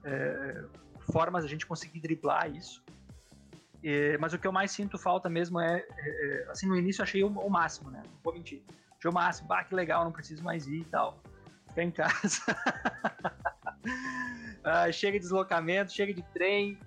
É, 0.03 0.65
formas 1.13 1.45
a 1.45 1.49
gente 1.49 1.67
conseguir 1.67 2.01
driblar 2.01 2.51
isso. 2.51 2.83
É, 3.83 4.17
mas 4.17 4.33
o 4.33 4.39
que 4.39 4.47
eu 4.47 4.53
mais 4.53 4.71
sinto 4.71 4.97
falta 4.97 5.29
mesmo 5.29 5.61
é, 5.61 5.85
é, 5.99 6.47
é 6.47 6.51
assim, 6.51 6.67
no 6.67 6.75
início 6.75 7.03
eu 7.03 7.05
achei 7.05 7.23
o, 7.23 7.29
o, 7.29 7.51
máximo, 7.51 7.91
né? 7.91 8.03
Não 8.07 8.19
vou 8.23 8.33
mentir. 8.33 8.63
Achei 8.99 9.11
o 9.11 9.15
máximo, 9.15 9.49
bah, 9.49 9.63
que 9.65 9.75
legal, 9.75 10.05
não 10.05 10.13
preciso 10.13 10.43
mais 10.43 10.67
ir 10.67 10.81
e 10.81 10.85
tal. 10.85 11.23
Ficar 11.69 11.83
em 11.83 11.91
casa. 11.91 12.41
ah, 14.65 14.91
chega 14.91 15.19
de 15.19 15.25
deslocamento, 15.25 15.93
chega 15.93 16.15
de 16.15 16.23
trem, 16.33 16.79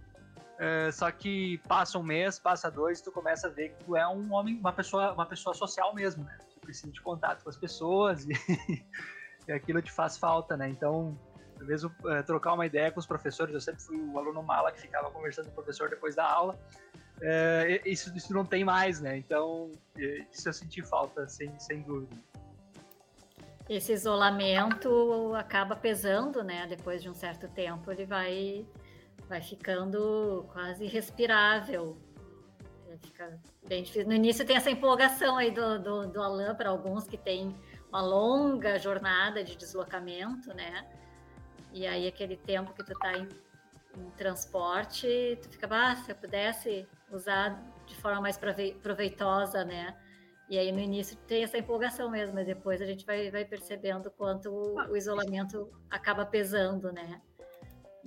é, 0.60 0.92
só 0.92 1.12
que 1.12 1.60
passa 1.68 1.98
um 1.98 2.04
mês, 2.04 2.40
passa 2.40 2.70
dois, 2.70 3.02
tu 3.02 3.12
começa 3.12 3.48
a 3.48 3.50
ver 3.50 3.70
que 3.70 3.84
tu 3.84 3.96
é 3.96 4.08
um 4.08 4.34
homem, 4.34 4.58
uma 4.58 4.74
pessoa, 4.74 5.14
uma 5.14 5.26
pessoa 5.26 5.54
social 5.54 5.94
mesmo, 5.94 6.24
né? 6.24 6.38
precisa 6.68 6.92
de 6.92 7.02
contato 7.02 7.44
com 7.44 7.50
as 7.50 7.56
pessoas 7.56 8.26
e, 8.26 8.34
e 9.48 9.52
aquilo 9.52 9.82
te 9.82 9.92
faz 9.92 10.18
falta, 10.18 10.58
né? 10.58 10.68
Então, 10.68 11.18
mesmo 11.62 11.90
é, 12.08 12.22
trocar 12.22 12.54
uma 12.54 12.66
ideia 12.66 12.92
com 12.92 13.00
os 13.00 13.06
professores, 13.06 13.54
eu 13.54 13.62
sempre 13.62 13.82
fui 13.82 13.98
o 13.98 14.20
aluno 14.20 14.44
mala 14.44 14.72
que 14.72 14.82
ficava 14.82 15.10
conversando 15.10 15.46
com 15.46 15.52
o 15.52 15.56
professor 15.56 15.90
depois 15.90 16.14
da 16.14 16.30
aula. 16.30 16.60
É, 17.22 17.82
isso, 17.86 18.16
isso 18.16 18.34
não 18.34 18.46
tem 18.46 18.66
mais, 18.66 19.00
né? 19.00 19.18
Então, 19.18 19.72
isso 20.32 20.48
eu 20.48 20.54
senti 20.54 20.84
falta, 20.84 21.28
sem, 21.28 21.58
sem 21.58 21.82
dúvida. 21.82 22.16
Esse 23.68 23.92
isolamento 23.92 25.34
acaba 25.36 25.76
pesando, 25.76 26.44
né? 26.44 26.68
Depois 26.68 27.02
de 27.02 27.10
um 27.10 27.14
certo 27.14 27.48
tempo, 27.48 27.92
ele 27.92 28.06
vai, 28.06 28.66
vai 29.28 29.42
ficando 29.42 30.46
quase 30.54 30.86
respirável 30.86 31.98
fica 32.98 33.40
bem 33.68 33.84
difícil. 33.84 34.08
No 34.08 34.14
início 34.14 34.46
tem 34.46 34.56
essa 34.56 34.70
empolgação 34.70 35.38
aí 35.38 35.52
do, 35.52 35.80
do, 35.80 36.08
do 36.08 36.22
Alan 36.22 36.56
para 36.56 36.70
alguns 36.70 37.06
que 37.08 37.18
tem 37.18 37.56
uma 37.90 38.02
longa 38.02 38.78
jornada 38.78 39.44
de 39.44 39.56
deslocamento, 39.56 40.54
né? 40.54 40.86
E 41.72 41.86
aí 41.86 42.08
aquele 42.08 42.38
tempo 42.38 42.74
que 42.74 42.84
tu 42.84 42.94
tá 42.94 43.14
em, 43.18 43.28
em 43.98 44.10
transporte, 44.12 45.38
tu 45.42 45.50
fica, 45.50 45.68
ah, 45.70 45.96
se 45.96 46.12
eu 46.12 46.16
pudesse 46.16 46.88
usar 47.12 47.62
de 47.86 47.96
forma 47.96 48.22
mais 48.22 48.40
proveitosa, 48.82 49.64
né? 49.64 49.96
E 50.50 50.58
aí 50.58 50.72
no 50.72 50.80
início 50.80 51.18
tem 51.28 51.44
essa 51.44 51.58
empolgação 51.58 52.10
mesmo, 52.10 52.36
mas 52.36 52.46
depois 52.46 52.82
a 52.82 52.86
gente 52.86 53.06
vai, 53.06 53.30
vai 53.30 53.44
percebendo 53.44 54.10
quanto 54.12 54.50
o, 54.50 54.76
o 54.92 54.96
isolamento 54.96 55.70
acaba 55.90 56.26
pesando, 56.26 56.92
né? 56.92 57.22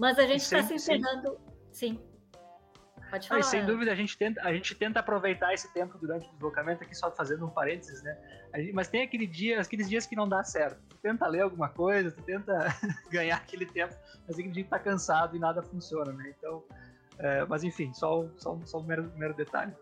Mas 0.01 0.19
a 0.19 0.27
gente 0.27 0.41
está 0.41 0.63
se 0.63 0.73
encerrando. 0.73 1.39
Sim. 1.71 2.01
Pode 3.11 3.29
falar. 3.29 3.43
sem 3.43 3.67
dúvida, 3.67 3.93
a 3.93 3.95
gente, 3.95 4.17
tenta, 4.17 4.41
a 4.41 4.53
gente 4.55 4.75
tenta 4.75 5.01
aproveitar 5.01 5.53
esse 5.53 5.71
tempo 5.75 5.99
durante 5.99 6.27
o 6.27 6.33
deslocamento, 6.33 6.83
aqui 6.85 6.95
só 6.95 7.11
fazendo 7.11 7.45
um 7.45 7.51
parênteses, 7.51 8.03
né? 8.03 8.17
Gente, 8.55 8.73
mas 8.73 8.89
tem 8.89 9.03
aquele 9.03 9.27
dia, 9.27 9.61
aqueles 9.61 9.91
dias 9.91 10.07
que 10.07 10.17
não 10.17 10.27
dá 10.27 10.43
certo. 10.43 10.81
Tu 10.89 10.97
tenta 10.99 11.27
ler 11.27 11.43
alguma 11.43 11.69
coisa, 11.69 12.11
tu 12.11 12.23
tenta 12.23 12.57
ganhar 13.11 13.37
aquele 13.37 13.67
tempo, 13.67 13.95
mas 14.27 14.39
aquele 14.39 14.53
dia 14.53 14.65
tá 14.65 14.79
cansado 14.79 15.37
e 15.37 15.39
nada 15.39 15.61
funciona, 15.61 16.13
né? 16.13 16.33
Então, 16.39 16.65
é, 17.19 17.45
mas 17.45 17.63
enfim, 17.63 17.93
só, 17.93 18.27
só, 18.39 18.59
só 18.65 18.79
um 18.79 18.85
mero, 18.85 19.13
mero 19.17 19.35
detalhe. 19.35 19.75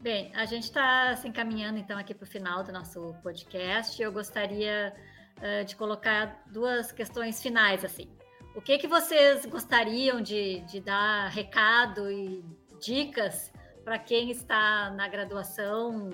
Bem, 0.00 0.34
a 0.34 0.46
gente 0.46 0.64
está 0.64 1.14
se 1.16 1.28
encaminhando 1.28 1.78
então 1.78 1.98
aqui 1.98 2.14
para 2.14 2.24
o 2.24 2.28
final 2.28 2.62
do 2.62 2.72
nosso 2.72 3.14
podcast. 3.22 4.00
Eu 4.00 4.12
gostaria 4.12 4.94
uh, 5.38 5.64
de 5.64 5.76
colocar 5.76 6.42
duas 6.46 6.90
questões 6.92 7.42
finais 7.42 7.84
assim. 7.84 8.08
O 8.54 8.60
que, 8.60 8.78
que 8.78 8.86
vocês 8.86 9.44
gostariam 9.46 10.20
de, 10.20 10.60
de 10.60 10.80
dar 10.80 11.28
recado 11.28 12.10
e 12.10 12.44
dicas 12.80 13.52
para 13.84 13.98
quem 13.98 14.30
está 14.30 14.90
na 14.90 15.08
graduação 15.08 16.10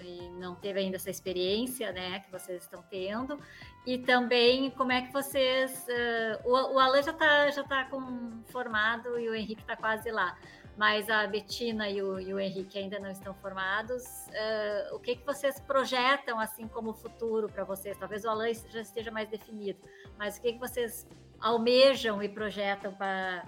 e 0.00 0.28
não 0.38 0.54
teve 0.54 0.80
ainda 0.80 0.96
essa 0.96 1.10
experiência, 1.10 1.92
né, 1.92 2.20
que 2.20 2.30
vocês 2.30 2.62
estão 2.62 2.82
tendo, 2.82 3.38
e 3.86 3.98
também 3.98 4.70
como 4.70 4.92
é 4.92 5.02
que 5.02 5.12
vocês, 5.12 5.86
uh, 5.88 6.48
o, 6.48 6.74
o 6.74 6.78
Alan 6.78 7.02
já 7.02 7.12
está 7.12 7.50
já 7.50 7.64
tá 7.64 7.84
com, 7.84 8.42
formado 8.46 9.18
e 9.18 9.28
o 9.28 9.34
Henrique 9.34 9.62
está 9.62 9.76
quase 9.76 10.10
lá, 10.10 10.36
mas 10.76 11.08
a 11.08 11.26
Betina 11.26 11.88
e 11.88 12.02
o, 12.02 12.20
e 12.20 12.34
o 12.34 12.38
Henrique 12.38 12.78
ainda 12.78 12.98
não 12.98 13.10
estão 13.10 13.34
formados, 13.34 14.04
uh, 14.04 14.94
o 14.94 14.98
que 14.98 15.16
que 15.16 15.24
vocês 15.24 15.58
projetam 15.60 16.38
assim 16.38 16.68
como 16.68 16.92
futuro 16.92 17.48
para 17.48 17.64
vocês? 17.64 17.96
Talvez 17.96 18.24
o 18.24 18.28
Alan 18.28 18.52
já 18.68 18.80
esteja 18.80 19.10
mais 19.10 19.28
definido, 19.28 19.78
mas 20.18 20.36
o 20.36 20.42
que 20.42 20.52
que 20.52 20.58
vocês 20.58 21.06
almejam 21.46 22.22
e 22.22 22.28
projetam 22.28 22.92
para 22.92 23.44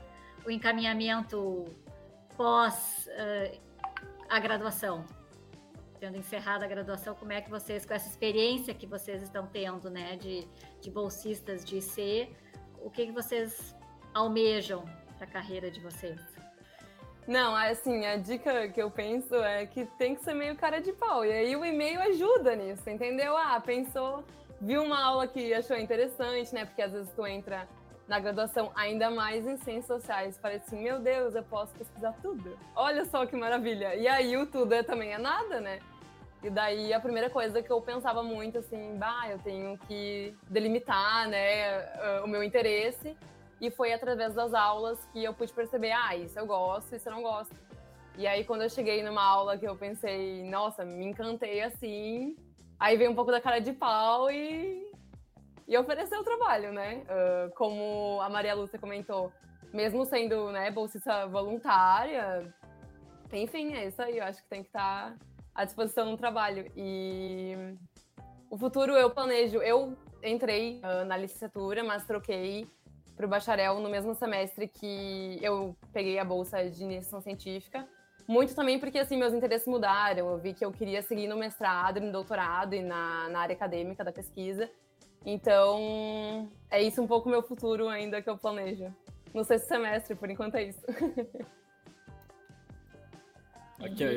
o 0.47 0.51
encaminhamento 0.51 1.65
pós 2.37 3.09
uh, 3.09 3.61
a 4.29 4.39
graduação? 4.39 5.05
tendo 5.99 6.17
encerrado 6.17 6.63
a 6.63 6.69
graduação, 6.69 7.13
como 7.17 7.33
é 7.33 7.41
que 7.41 7.51
vocês, 7.51 7.85
com 7.85 7.93
essa 7.93 8.09
experiência 8.09 8.73
que 8.73 8.87
vocês 8.87 9.21
estão 9.21 9.49
tendo, 9.49 9.91
né, 9.91 10.17
de, 10.17 10.47
de 10.81 10.93
bolsistas 10.93 11.65
de 11.65 11.79
IC, 11.79 12.31
o 12.81 12.89
que, 12.89 13.07
que 13.07 13.11
vocês 13.11 13.75
almejam 14.15 14.85
para 15.17 15.27
a 15.27 15.31
carreira 15.31 15.73
de 15.73 15.81
vocês? 15.81 16.21
Não, 17.27 17.57
assim, 17.57 18.07
a 18.07 18.17
dica 18.17 18.69
que 18.69 18.81
eu 18.81 18.93
penso 18.93 19.35
é 19.35 19.67
que 19.67 19.87
tem 19.99 20.15
que 20.15 20.23
ser 20.23 20.35
meio 20.35 20.55
cara 20.55 20.81
de 20.81 20.93
pau. 20.93 21.25
E 21.25 21.33
aí 21.33 21.57
o 21.57 21.65
e-mail 21.65 22.01
ajuda 22.01 22.55
nisso, 22.55 22.89
entendeu? 22.89 23.37
Ah, 23.37 23.61
pensou, 23.61 24.23
viu 24.61 24.85
uma 24.85 25.05
aula 25.05 25.27
que 25.27 25.53
achou 25.53 25.77
interessante, 25.77 26.55
né? 26.55 26.65
Porque 26.65 26.81
às 26.81 26.93
vezes 26.93 27.13
tu 27.13 27.27
entra 27.27 27.69
na 28.09 28.19
graduação, 28.19 28.73
ainda 28.75 29.11
mais 29.11 29.47
em 29.47 29.59
ciências 29.59 30.01
sociais. 30.01 30.39
Parece 30.41 30.65
assim, 30.67 30.83
meu 30.83 30.99
Deus, 30.99 31.35
eu 31.35 31.43
posso 31.43 31.73
pesquisar 31.75 32.15
tudo. 32.23 32.59
Olha 32.75 33.05
só 33.05 33.27
que 33.27 33.37
maravilha. 33.37 33.95
E 33.95 34.09
aí 34.09 34.37
o 34.37 34.47
tudo 34.47 34.73
é, 34.73 34.83
também 34.83 35.13
é 35.13 35.19
nada, 35.19 35.61
né? 35.61 35.79
E 36.43 36.49
daí 36.49 36.95
a 36.95 37.01
primeira 37.01 37.29
coisa 37.29 37.63
que 37.63 37.71
eu 37.71 37.81
pensava 37.83 38.23
muito 38.23 38.59
assim, 38.59 38.97
bah, 38.97 39.29
eu 39.29 39.39
tenho 39.41 39.77
que 39.87 40.35
delimitar, 40.49 41.29
né, 41.29 42.23
o 42.23 42.27
meu 42.27 42.43
interesse. 42.43 43.17
E 43.61 43.71
foi 43.71 43.93
através 43.93 44.35
das 44.35 44.55
aulas 44.55 44.99
que 45.13 45.23
eu 45.23 45.35
pude 45.35 45.53
perceber, 45.53 45.91
ah, 45.91 46.17
isso 46.17 46.39
eu 46.39 46.47
gosto, 46.47 46.95
isso 46.95 47.09
eu 47.09 47.13
não 47.13 47.23
gosto. 47.23 47.55
E 48.17 48.27
aí 48.27 48.45
quando 48.45 48.63
eu 48.63 48.71
cheguei 48.71 49.03
numa 49.03 49.23
aula 49.23 49.59
que 49.59 49.67
eu 49.67 49.77
pensei, 49.77 50.49
nossa, 50.49 50.85
me 50.85 51.05
encantei 51.05 51.61
assim, 51.61 52.37
aí 52.79 52.97
veio 52.97 53.11
um 53.11 53.15
pouco 53.15 53.33
da 53.33 53.41
cara 53.41 53.59
de 53.59 53.73
pau 53.73 54.31
e 54.31 54.88
e 55.69 55.77
oferecer 55.77 56.17
o 56.17 56.25
trabalho, 56.25 56.73
né? 56.73 57.05
Uh, 57.05 57.55
como 57.55 58.19
a 58.23 58.31
Maria 58.31 58.55
Lúcia 58.55 58.79
comentou, 58.79 59.31
mesmo 59.73 60.07
sendo 60.07 60.51
né, 60.51 60.71
bolsista 60.71 61.27
voluntária, 61.27 62.53
enfim, 63.33 63.75
é 63.75 63.87
isso 63.87 64.01
aí. 64.01 64.19
Eu 64.19 64.25
acho 64.25 64.43
que 64.43 64.49
tem 64.49 64.63
que 64.63 64.69
estar 64.69 65.15
à 65.55 65.65
disposição 65.65 66.11
no 66.11 66.17
trabalho. 66.17 66.71
E 66.75 67.55
o 68.51 68.57
futuro 68.57 68.93
eu 68.93 69.11
planejo. 69.11 69.59
Eu 69.59 69.97
entrei 70.23 70.81
uh, 70.81 71.05
na 71.05 71.17
licenciatura, 71.17 71.85
mas 71.85 72.07
troquei 72.07 72.67
para 73.15 73.27
o 73.27 73.29
bacharel 73.29 73.81
no 73.81 73.91
mesmo 73.91 74.15
semestre 74.15 74.69
que 74.69 75.39
eu 75.43 75.77
peguei 75.93 76.19
a 76.19 76.25
bolsa 76.25 76.71
de 76.71 76.83
iniciação 76.83 77.21
científica. 77.21 77.87
Muito 78.27 78.55
também 78.55 78.79
porque, 78.79 78.99
assim, 78.99 79.17
meus 79.17 79.35
interesses 79.35 79.67
mudaram. 79.67 80.31
Eu 80.31 80.39
vi 80.39 80.55
que 80.55 80.65
eu 80.65 80.73
queria 80.73 81.03
seguir 81.03 81.27
no 81.27 81.37
mestrado, 81.37 82.01
no 82.01 82.13
doutorado 82.13 82.75
e 82.75 82.83
na, 82.83 83.29
na 83.29 83.41
área 83.41 83.55
acadêmica 83.55 84.05
da 84.05 84.13
pesquisa. 84.13 84.71
Então, 85.31 86.51
é 86.71 86.83
isso 86.83 87.03
um 87.03 87.07
pouco 87.07 87.29
meu 87.29 87.43
futuro 87.43 87.87
ainda 87.87 88.23
que 88.23 88.31
eu 88.31 88.39
planejo. 88.39 88.91
No 89.35 89.45
sexto 89.45 89.69
semestre, 89.69 90.17
por 90.17 90.31
enquanto 90.31 90.55
é 90.55 90.69
isso. 90.69 90.81
Aqui, 93.79 94.03
eu, 94.05 94.13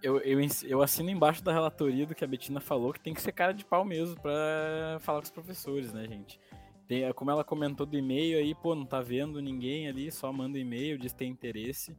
eu, 0.00 0.20
eu, 0.20 0.40
eu, 0.62 0.80
assino 0.80 1.10
embaixo 1.10 1.42
da 1.42 1.52
relatoria 1.52 2.06
do 2.06 2.14
que 2.14 2.22
a 2.22 2.26
Betina 2.28 2.60
falou, 2.60 2.92
que 2.92 3.00
tem 3.00 3.12
que 3.12 3.20
ser 3.20 3.32
cara 3.32 3.52
de 3.52 3.64
pau 3.64 3.84
mesmo 3.84 4.14
para 4.20 4.98
falar 5.00 5.18
com 5.18 5.24
os 5.24 5.32
professores, 5.32 5.92
né, 5.92 6.06
gente? 6.06 6.38
Tem, 6.86 7.12
como 7.14 7.32
ela 7.32 7.42
comentou 7.42 7.84
do 7.84 7.98
e-mail 7.98 8.38
aí, 8.38 8.54
pô, 8.54 8.76
não 8.76 8.86
tá 8.86 9.00
vendo 9.00 9.42
ninguém 9.42 9.88
ali, 9.88 10.12
só 10.12 10.32
manda 10.32 10.56
e-mail, 10.56 10.96
diz 10.96 11.12
que 11.12 11.18
tem 11.18 11.32
interesse. 11.32 11.96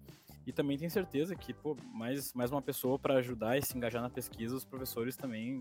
E 0.48 0.54
também 0.54 0.78
tem 0.78 0.88
certeza 0.88 1.36
que, 1.36 1.54
pô, 1.54 1.76
mais, 1.94 2.34
mais 2.34 2.52
uma 2.52 2.62
pessoa 2.62 2.98
para 2.98 3.16
ajudar 3.16 3.58
e 3.58 3.62
se 3.62 3.76
engajar 3.78 4.02
na 4.02 4.10
pesquisa, 4.10 4.56
os 4.56 4.64
professores 4.64 5.18
também 5.18 5.60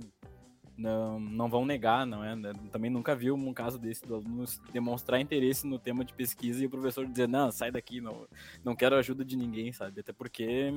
não, 0.77 1.21
não 1.21 1.49
vão 1.49 1.65
negar, 1.65 2.07
não 2.07 2.25
é? 2.25 2.35
Também 2.71 2.91
nunca 2.91 3.15
vi 3.15 3.31
um 3.31 3.53
caso 3.53 3.79
desse 3.79 4.03
do 4.03 4.17
aluno 4.17 4.45
demonstrar 4.73 5.21
interesse 5.21 5.67
no 5.67 5.79
tema 5.79 6.05
de 6.05 6.13
pesquisa 6.13 6.63
e 6.63 6.67
o 6.67 6.71
professor 6.71 7.07
dizer, 7.07 7.29
não, 7.29 7.51
sai 7.51 7.71
daqui, 7.71 8.01
não, 8.01 8.27
não 8.65 8.75
quero 8.75 8.97
ajuda 8.97 9.25
de 9.25 9.37
ninguém, 9.37 9.73
sabe? 9.73 10.01
Até 10.01 10.13
porque, 10.13 10.73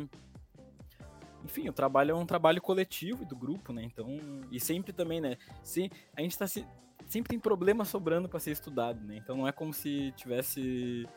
enfim, 1.44 1.68
o 1.68 1.74
trabalho 1.74 2.12
é 2.12 2.16
um 2.16 2.26
trabalho 2.26 2.62
coletivo 2.62 3.26
do 3.26 3.36
grupo, 3.36 3.74
né? 3.74 3.84
Então, 3.84 4.08
e 4.52 4.60
sempre 4.60 4.94
também, 4.94 5.20
né? 5.20 5.38
Se, 5.64 5.90
a 6.16 6.22
gente 6.22 6.38
tá 6.38 6.48
se, 6.48 6.66
sempre 7.08 7.30
tem 7.30 7.40
problema 7.40 7.86
sobrando 7.86 8.30
para 8.30 8.40
ser 8.40 8.52
estudado, 8.52 9.04
né? 9.04 9.18
Então 9.18 9.38
não 9.38 9.48
é 9.48 9.52
como 9.52 9.74
se 9.74 10.12
tivesse 10.16 11.08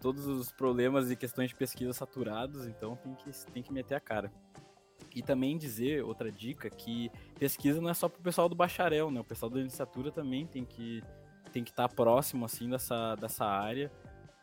todos 0.00 0.26
os 0.26 0.50
problemas 0.50 1.10
e 1.10 1.16
questões 1.16 1.50
de 1.50 1.54
pesquisa 1.54 1.92
saturados, 1.92 2.66
então 2.66 2.96
tem 2.96 3.14
que, 3.14 3.30
tem 3.52 3.62
que 3.62 3.72
meter 3.72 3.94
a 3.94 4.00
cara. 4.00 4.32
E 5.14 5.22
também 5.22 5.58
dizer, 5.58 6.04
outra 6.04 6.30
dica, 6.30 6.70
que 6.70 7.10
pesquisa 7.38 7.80
não 7.80 7.90
é 7.90 7.94
só 7.94 8.08
pro 8.08 8.22
pessoal 8.22 8.48
do 8.48 8.54
bacharel, 8.54 9.10
né? 9.10 9.20
O 9.20 9.24
pessoal 9.24 9.50
da 9.50 9.58
licenciatura 9.58 10.10
também 10.10 10.46
tem 10.46 10.64
que 10.64 11.02
tem 11.52 11.62
que 11.62 11.70
estar 11.70 11.86
tá 11.86 11.94
próximo, 11.94 12.46
assim, 12.46 12.68
dessa, 12.68 13.14
dessa 13.16 13.44
área. 13.44 13.92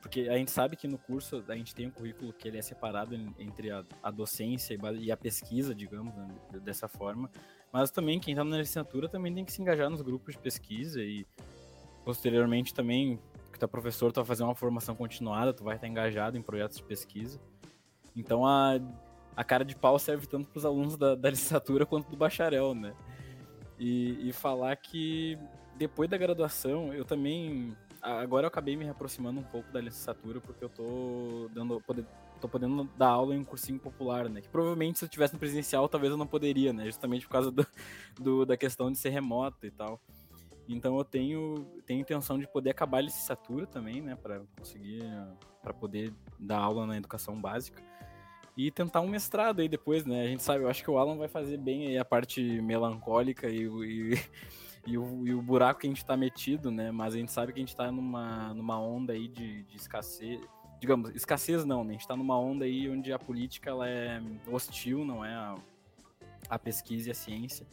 Porque 0.01 0.21
a 0.29 0.37
gente 0.37 0.51
sabe 0.51 0.77
que 0.77 0.87
no 0.87 0.97
curso 0.97 1.43
a 1.47 1.55
gente 1.55 1.75
tem 1.75 1.87
um 1.87 1.91
currículo 1.91 2.31
que 2.31 2.47
ele 2.47 2.57
é 2.57 2.61
separado 2.61 3.15
entre 3.37 3.69
a, 3.69 3.83
a 4.01 4.09
docência 4.09 4.77
e 4.97 5.11
a 5.11 5.17
pesquisa, 5.17 5.75
digamos, 5.75 6.15
né? 6.15 6.27
dessa 6.61 6.87
forma. 6.87 7.29
Mas 7.71 7.91
também 7.91 8.19
quem 8.19 8.33
está 8.33 8.43
na 8.43 8.57
licenciatura 8.57 9.09
também 9.09 9.33
tem 9.33 9.43
que 9.43 9.51
se 9.51 9.61
engajar 9.61 9.89
nos 9.89 10.01
grupos 10.01 10.35
de 10.35 10.41
pesquisa 10.41 11.01
e 11.01 11.25
posteriormente 12.05 12.73
também, 12.73 13.19
que 13.51 13.63
é 13.63 13.67
professor, 13.67 14.11
tu 14.11 14.17
vai 14.17 14.25
fazer 14.25 14.43
uma 14.43 14.55
formação 14.55 14.95
continuada, 14.95 15.53
tu 15.53 15.65
vai 15.65 15.75
estar 15.75 15.87
engajado 15.87 16.37
em 16.37 16.41
projetos 16.41 16.77
de 16.77 16.83
pesquisa. 16.83 17.39
Então 18.15 18.45
a 18.45 18.79
a 19.35 19.43
cara 19.43 19.63
de 19.63 19.75
pau 19.75 19.97
serve 19.97 20.27
tanto 20.27 20.49
para 20.49 20.57
os 20.57 20.65
alunos 20.65 20.97
da, 20.97 21.15
da, 21.15 21.29
licenciatura 21.29 21.85
quanto 21.85 22.09
do 22.09 22.17
bacharel, 22.17 22.73
né? 22.73 22.93
E, 23.77 24.27
e, 24.29 24.33
falar 24.33 24.75
que 24.75 25.37
depois 25.77 26.09
da 26.09 26.17
graduação, 26.17 26.93
eu 26.93 27.05
também. 27.05 27.75
Agora 28.01 28.45
eu 28.45 28.47
acabei 28.47 28.75
me 28.75 28.87
aproximando 28.89 29.39
um 29.39 29.43
pouco 29.43 29.71
da 29.71 29.79
licenciatura, 29.79 30.41
porque 30.41 30.63
eu 30.63 30.69
tô 30.69 31.49
dando. 31.53 31.81
tô 32.41 32.47
podendo 32.49 32.83
dar 32.97 33.07
aula 33.07 33.33
em 33.33 33.39
um 33.39 33.43
cursinho 33.45 33.79
popular, 33.79 34.29
né? 34.29 34.41
Que 34.41 34.49
provavelmente 34.49 34.99
se 34.99 35.05
eu 35.05 35.09
tivesse 35.09 35.33
no 35.33 35.39
presencial, 35.39 35.87
talvez 35.87 36.11
eu 36.11 36.17
não 36.17 36.27
poderia, 36.27 36.73
né? 36.73 36.85
Justamente 36.85 37.25
por 37.25 37.31
causa 37.31 37.51
do, 37.51 37.65
do 38.19 38.45
da 38.45 38.57
questão 38.57 38.91
de 38.91 38.97
ser 38.97 39.09
remoto 39.09 39.65
e 39.65 39.71
tal. 39.71 40.01
Então 40.67 40.97
eu 40.97 41.03
tenho, 41.03 41.65
tenho 41.85 42.01
intenção 42.01 42.37
de 42.37 42.47
poder 42.47 42.69
acabar 42.71 42.99
a 42.99 43.01
licenciatura 43.01 43.65
também, 43.65 44.01
né? 44.01 44.15
Para 44.15 44.41
conseguir. 44.57 45.01
para 45.61 45.73
poder 45.73 46.13
dar 46.37 46.59
aula 46.59 46.85
na 46.85 46.97
educação 46.97 47.39
básica 47.39 47.81
e 48.59 48.69
tentar 48.69 48.99
um 48.99 49.07
mestrado 49.07 49.61
aí 49.61 49.69
depois, 49.69 50.05
né? 50.05 50.23
A 50.23 50.27
gente 50.27 50.43
sabe, 50.43 50.65
eu 50.65 50.69
acho 50.69 50.83
que 50.83 50.91
o 50.91 50.97
Alan 50.97 51.15
vai 51.15 51.29
fazer 51.29 51.55
bem 51.55 51.87
aí 51.87 51.97
a 51.97 52.03
parte 52.03 52.41
melancólica 52.61 53.47
e, 53.47 53.63
e, 53.63 54.19
e, 54.85 54.97
o, 54.97 55.25
e 55.25 55.33
o 55.33 55.41
buraco 55.41 55.79
que 55.79 55.87
a 55.87 55.89
gente 55.89 56.03
tá 56.03 56.17
metido, 56.17 56.69
né? 56.69 56.91
Mas 56.91 57.13
a 57.13 57.17
gente 57.17 57.31
sabe 57.31 57.53
que 57.53 57.59
a 57.59 57.63
gente 57.63 57.73
tá 57.73 57.89
numa, 57.89 58.53
numa 58.53 58.77
onda 58.77 59.13
aí 59.13 59.29
de, 59.29 59.63
de 59.63 59.77
escassez, 59.77 60.41
digamos, 60.77 61.15
escassez 61.15 61.63
não, 61.63 61.85
né? 61.85 61.91
A 61.91 61.93
gente 61.93 62.07
tá 62.07 62.17
numa 62.17 62.37
onda 62.37 62.65
aí 62.65 62.89
onde 62.89 63.13
a 63.13 63.17
política 63.17 63.69
ela 63.69 63.87
é 63.87 64.21
hostil, 64.45 65.05
não 65.05 65.23
é 65.23 65.33
a, 65.33 65.55
a 66.49 66.59
pesquisa 66.59 67.07
e 67.07 67.11
a 67.11 67.15
ciência. 67.15 67.65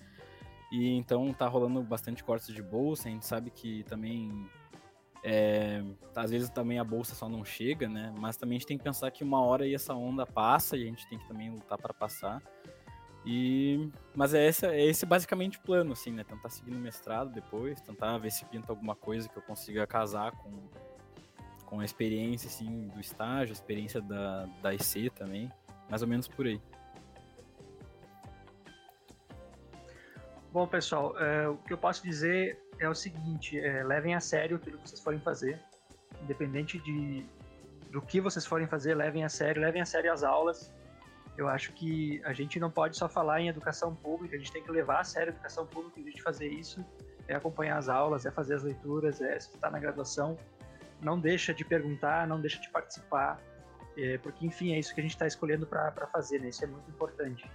E 0.71 0.91
então 0.91 1.33
tá 1.33 1.49
rolando 1.49 1.83
bastante 1.83 2.23
cortes 2.23 2.55
de 2.55 2.63
bolsa, 2.63 3.09
a 3.09 3.11
gente 3.11 3.27
sabe 3.27 3.51
que 3.51 3.83
também 3.89 4.49
é, 5.23 5.83
às 6.15 6.31
vezes 6.31 6.49
também 6.49 6.79
a 6.79 6.85
bolsa 6.85 7.15
só 7.15 7.29
não 7.29 7.45
chega, 7.45 7.89
né? 7.89 8.13
Mas 8.19 8.37
também 8.37 8.57
a 8.57 8.59
gente 8.59 8.69
tem 8.69 8.79
que 8.79 8.85
pensar 8.85 9.11
que 9.11 9.25
uma 9.25 9.41
hora 9.41 9.65
aí 9.65 9.75
essa 9.75 9.95
onda 9.95 10.27
passa 10.27 10.77
e 10.77 10.83
a 10.83 10.87
gente 10.87 11.07
tem 11.09 11.19
que 11.19 11.27
também 11.27 11.51
lutar 11.51 11.79
para 11.79 11.93
passar. 11.93 12.43
E 13.25 13.91
mas 14.15 14.35
é 14.35 14.47
esse, 14.47 14.67
é 14.67 14.85
esse 14.85 15.05
basicamente 15.05 15.59
o 15.59 15.63
plano, 15.63 15.93
assim, 15.93 16.13
né? 16.13 16.23
Tentar 16.23 16.49
seguir 16.49 16.71
no 16.71 16.79
mestrado 16.79 17.33
depois, 17.33 17.81
tentar 17.81 18.17
ver 18.19 18.31
se 18.31 18.45
pinta 18.45 18.71
alguma 18.71 18.95
coisa 18.95 19.29
que 19.29 19.37
eu 19.37 19.43
consiga 19.43 19.87
casar 19.87 20.33
com 20.33 20.51
com 21.65 21.81
a 21.81 21.85
experiência 21.85 22.47
assim 22.47 22.87
do 22.95 23.01
estágio, 23.01 23.53
a 23.53 23.53
experiência 23.53 24.01
da 24.01 24.47
da 24.63 24.73
IC 24.73 25.11
também, 25.11 25.51
mais 25.91 26.03
ou 26.03 26.09
menos 26.09 26.29
por 26.29 26.47
aí. 26.47 26.61
Bom, 30.53 30.67
pessoal, 30.67 31.19
é, 31.19 31.49
o 31.49 31.57
que 31.57 31.73
eu 31.73 31.77
posso 31.77 32.03
dizer 32.03 32.66
é 32.79 32.89
o 32.89 32.95
seguinte: 32.95 33.59
é, 33.59 33.83
levem 33.83 34.15
a 34.15 34.21
sério 34.21 34.59
tudo 34.59 34.79
que 34.79 34.89
vocês 34.89 35.01
forem 35.01 35.21
fazer, 35.21 35.61
independente 36.23 36.79
de 36.79 37.27
do 37.91 38.03
que 38.03 38.21
vocês 38.21 38.45
forem 38.45 38.67
fazer, 38.67 38.95
levem 38.95 39.25
a 39.25 39.29
sério, 39.29 39.63
levem 39.63 39.81
a 39.81 39.87
sério 39.87 40.13
as 40.13 40.23
aulas. 40.23 40.73
Eu 41.39 41.49
acho 41.49 41.73
que 41.73 42.21
a 42.25 42.33
gente 42.33 42.59
não 42.59 42.71
pode 42.71 42.97
só 42.97 43.09
falar 43.09 43.41
em 43.41 43.49
educação 43.49 43.95
pública, 43.95 44.37
a 44.37 44.39
gente 44.39 44.53
tem 44.53 44.63
que 44.63 44.71
levar 44.71 45.01
a 45.01 45.05
sério 45.05 45.33
a 45.33 45.35
educação 45.35 45.67
pública, 45.67 46.01
a 46.01 46.03
gente 46.03 46.23
fazer 46.23 46.49
isso 46.49 46.85
é 47.29 47.35
acompanhar 47.35 47.77
as 47.77 47.89
aulas, 47.89 48.25
é 48.25 48.31
fazer 48.31 48.55
as 48.55 48.63
leituras, 48.63 49.21
é 49.21 49.37
estar 49.37 49.71
na 49.71 49.79
graduação. 49.79 50.39
Não 51.01 51.19
deixa 51.19 51.53
de 51.53 51.65
perguntar, 51.65 52.27
não 52.27 52.41
deixa 52.41 52.61
de 52.61 52.71
participar, 52.71 53.41
é, 53.97 54.19
porque 54.19 54.47
enfim 54.47 54.73
é 54.73 54.79
isso 54.79 54.95
que 54.95 55.01
a 55.01 55.03
gente 55.03 55.13
está 55.13 55.27
escolhendo 55.27 55.67
para 55.67 56.07
fazer, 56.13 56.41
né? 56.41 56.49
Isso 56.49 56.65
é 56.65 56.67
muito 56.67 56.89
importante. 56.91 57.49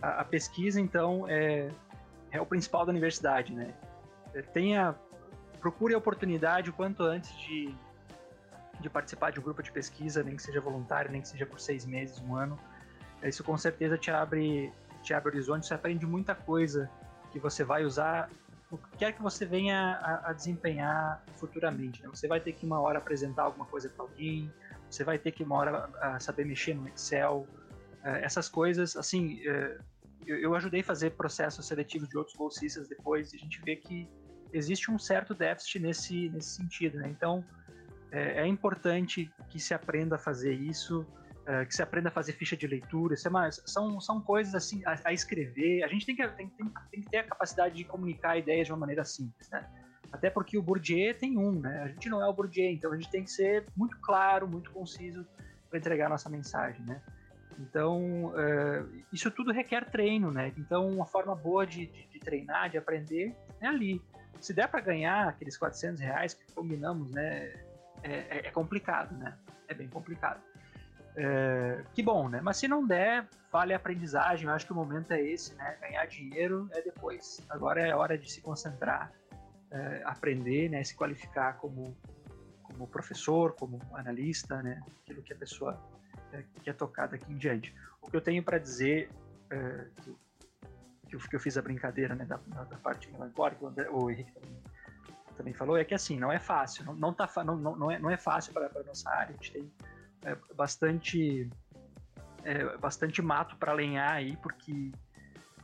a, 0.00 0.20
a 0.20 0.24
pesquisa, 0.24 0.80
então, 0.80 1.26
é, 1.28 1.70
é 2.30 2.40
o 2.40 2.46
principal 2.46 2.84
da 2.84 2.90
universidade, 2.90 3.54
né? 3.54 3.72
Tenha, 4.42 4.94
procure 5.60 5.94
a 5.94 5.98
oportunidade 5.98 6.70
o 6.70 6.72
quanto 6.72 7.02
antes 7.02 7.36
de, 7.38 7.74
de 8.80 8.90
participar 8.90 9.30
de 9.30 9.40
um 9.40 9.42
grupo 9.42 9.62
de 9.62 9.72
pesquisa, 9.72 10.22
nem 10.22 10.36
que 10.36 10.42
seja 10.42 10.60
voluntário, 10.60 11.10
nem 11.10 11.20
que 11.20 11.28
seja 11.28 11.46
por 11.46 11.60
seis 11.60 11.84
meses, 11.84 12.20
um 12.20 12.34
ano. 12.34 12.58
Isso 13.22 13.42
com 13.42 13.56
certeza 13.56 13.96
te 13.96 14.10
abre, 14.10 14.72
te 15.02 15.14
abre 15.14 15.30
horizonte, 15.30 15.66
você 15.66 15.74
aprende 15.74 16.06
muita 16.06 16.34
coisa 16.34 16.90
que 17.32 17.38
você 17.38 17.64
vai 17.64 17.84
usar 17.84 18.30
o 18.70 18.76
que 18.76 18.96
quer 18.98 19.12
que 19.12 19.22
você 19.22 19.44
venha 19.44 19.98
a, 20.02 20.30
a 20.30 20.32
desempenhar 20.32 21.22
futuramente. 21.36 22.02
Né? 22.02 22.08
Você 22.08 22.26
vai 22.26 22.40
ter 22.40 22.52
que 22.52 22.66
uma 22.66 22.80
hora 22.80 22.98
apresentar 22.98 23.44
alguma 23.44 23.66
coisa 23.66 23.88
para 23.88 24.04
alguém, 24.04 24.52
você 24.90 25.04
vai 25.04 25.18
ter 25.18 25.32
que 25.32 25.42
uma 25.42 25.56
hora 25.56 25.90
a, 26.00 26.18
saber 26.20 26.44
mexer 26.44 26.74
no 26.74 26.88
Excel, 26.88 27.46
é, 28.02 28.24
essas 28.24 28.48
coisas, 28.48 28.96
assim, 28.96 29.40
é, 29.46 29.78
eu, 30.26 30.38
eu, 30.38 30.54
ajudei 30.54 30.80
a 30.80 30.84
fazer 30.84 31.10
processos 31.10 31.66
seletivos 31.66 32.08
de 32.08 32.18
outros 32.18 32.36
bolsistas 32.36 32.88
depois 32.88 33.32
e 33.32 33.36
a 33.36 33.38
gente 33.38 33.60
vê 33.62 33.76
que 33.76 34.08
existe 34.52 34.90
um 34.90 34.98
certo 34.98 35.34
déficit 35.34 35.78
nesse, 35.80 36.30
nesse 36.30 36.56
sentido, 36.56 36.98
né? 36.98 37.08
Então, 37.08 37.44
é, 38.10 38.42
é 38.42 38.46
importante 38.46 39.30
que 39.48 39.58
se 39.58 39.74
aprenda 39.74 40.16
a 40.16 40.18
fazer 40.18 40.52
isso, 40.52 41.06
é, 41.46 41.64
que 41.64 41.74
se 41.74 41.82
aprenda 41.82 42.08
a 42.08 42.12
fazer 42.12 42.32
ficha 42.32 42.56
de 42.56 42.66
leitura, 42.66 43.14
isso 43.14 43.28
é 43.28 43.30
mais, 43.30 43.62
são, 43.66 44.00
são 44.00 44.20
coisas 44.20 44.54
assim, 44.54 44.82
a, 44.84 44.98
a 45.04 45.12
escrever, 45.12 45.82
a 45.84 45.88
gente 45.88 46.06
tem 46.06 46.16
que, 46.16 46.26
tem, 46.28 46.48
tem, 46.48 46.72
tem, 46.90 47.00
que 47.02 47.10
ter 47.10 47.18
a 47.18 47.24
capacidade 47.24 47.74
de 47.74 47.84
comunicar 47.84 48.36
ideias 48.36 48.66
de 48.66 48.72
uma 48.72 48.78
maneira 48.78 49.04
simples, 49.04 49.48
né? 49.50 49.68
Até 50.12 50.30
porque 50.30 50.56
o 50.56 50.62
Bourdieu 50.62 51.14
tem 51.18 51.36
um, 51.36 51.60
né? 51.60 51.82
A 51.82 51.88
gente 51.88 52.08
não 52.08 52.22
é 52.22 52.28
o 52.28 52.32
Bourdieu, 52.32 52.70
então 52.70 52.92
a 52.92 52.96
gente 52.96 53.10
tem 53.10 53.24
que 53.24 53.30
ser 53.30 53.64
muito 53.76 53.98
claro, 53.98 54.48
muito 54.48 54.70
conciso 54.70 55.26
para 55.68 55.78
entregar 55.78 56.06
a 56.06 56.10
nossa 56.10 56.30
mensagem, 56.30 56.84
né? 56.86 57.02
Então, 57.58 58.26
uh, 58.26 59.04
isso 59.12 59.30
tudo 59.30 59.52
requer 59.52 59.90
treino, 59.90 60.30
né? 60.30 60.52
Então, 60.56 60.88
uma 60.88 61.06
forma 61.06 61.34
boa 61.34 61.66
de, 61.66 61.86
de, 61.86 62.06
de 62.08 62.18
treinar, 62.20 62.70
de 62.70 62.78
aprender, 62.78 63.34
é 63.60 63.66
ali. 63.66 64.00
Se 64.40 64.52
der 64.52 64.68
para 64.68 64.80
ganhar 64.80 65.28
aqueles 65.28 65.56
400 65.56 66.00
reais 66.00 66.34
que 66.34 66.52
combinamos, 66.52 67.10
né? 67.10 67.52
É, 68.02 68.12
é, 68.12 68.46
é 68.46 68.50
complicado, 68.50 69.16
né? 69.16 69.36
É 69.68 69.74
bem 69.74 69.88
complicado. 69.88 70.40
É, 71.16 71.82
que 71.94 72.02
bom, 72.02 72.28
né? 72.28 72.40
Mas 72.42 72.58
se 72.58 72.68
não 72.68 72.86
der, 72.86 73.26
vale 73.50 73.72
a 73.72 73.76
aprendizagem. 73.76 74.46
Eu 74.46 74.52
acho 74.52 74.66
que 74.66 74.72
o 74.72 74.76
momento 74.76 75.12
é 75.12 75.20
esse, 75.20 75.54
né? 75.54 75.76
Ganhar 75.80 76.04
dinheiro 76.06 76.68
é 76.72 76.82
depois. 76.82 77.40
Agora 77.48 77.80
é 77.80 77.94
hora 77.94 78.18
de 78.18 78.30
se 78.30 78.40
concentrar, 78.42 79.10
é, 79.70 80.02
aprender, 80.04 80.68
né? 80.68 80.84
Se 80.84 80.94
qualificar 80.94 81.56
como, 81.56 81.96
como 82.62 82.86
professor, 82.86 83.54
como 83.54 83.80
analista, 83.94 84.62
né? 84.62 84.82
Aquilo 85.02 85.22
que 85.22 85.32
a 85.32 85.36
pessoa 85.36 85.82
é, 86.32 86.44
quer 86.62 86.74
tocar 86.74 87.06
daqui 87.08 87.32
em 87.32 87.36
diante. 87.36 87.74
O 88.02 88.10
que 88.10 88.16
eu 88.16 88.20
tenho 88.20 88.42
para 88.42 88.58
dizer, 88.58 89.10
é, 89.50 89.86
que, 91.08 91.16
eu, 91.16 91.20
que, 91.20 91.36
eu, 91.36 91.40
fiz 91.40 91.56
a 91.56 91.62
brincadeira, 91.62 92.14
né? 92.14 92.24
Da, 92.24 92.36
da 92.36 92.76
parte 92.76 93.10
melancólica, 93.10 93.64
o, 93.64 94.04
o 94.04 94.10
Henrique 94.10 94.32
também, 94.32 94.62
também, 95.36 95.54
falou, 95.54 95.76
é 95.76 95.84
que 95.84 95.94
assim, 95.94 96.18
não 96.18 96.32
é 96.32 96.38
fácil. 96.38 96.84
Não, 96.84 96.94
não, 96.94 97.12
tá, 97.12 97.28
não, 97.44 97.56
não, 97.56 97.90
é, 97.90 97.98
não 97.98 98.10
é 98.10 98.16
fácil 98.16 98.52
para 98.52 98.66
a 98.66 98.82
nossa 98.82 99.08
área. 99.10 99.30
A 99.30 99.42
gente 99.42 99.52
tem 99.52 99.72
é, 100.24 100.36
bastante 100.54 101.48
é, 102.46 102.76
bastante 102.78 103.20
mato 103.20 103.56
para 103.56 103.72
lenhar 103.72 104.12
aí, 104.12 104.36
porque 104.36 104.92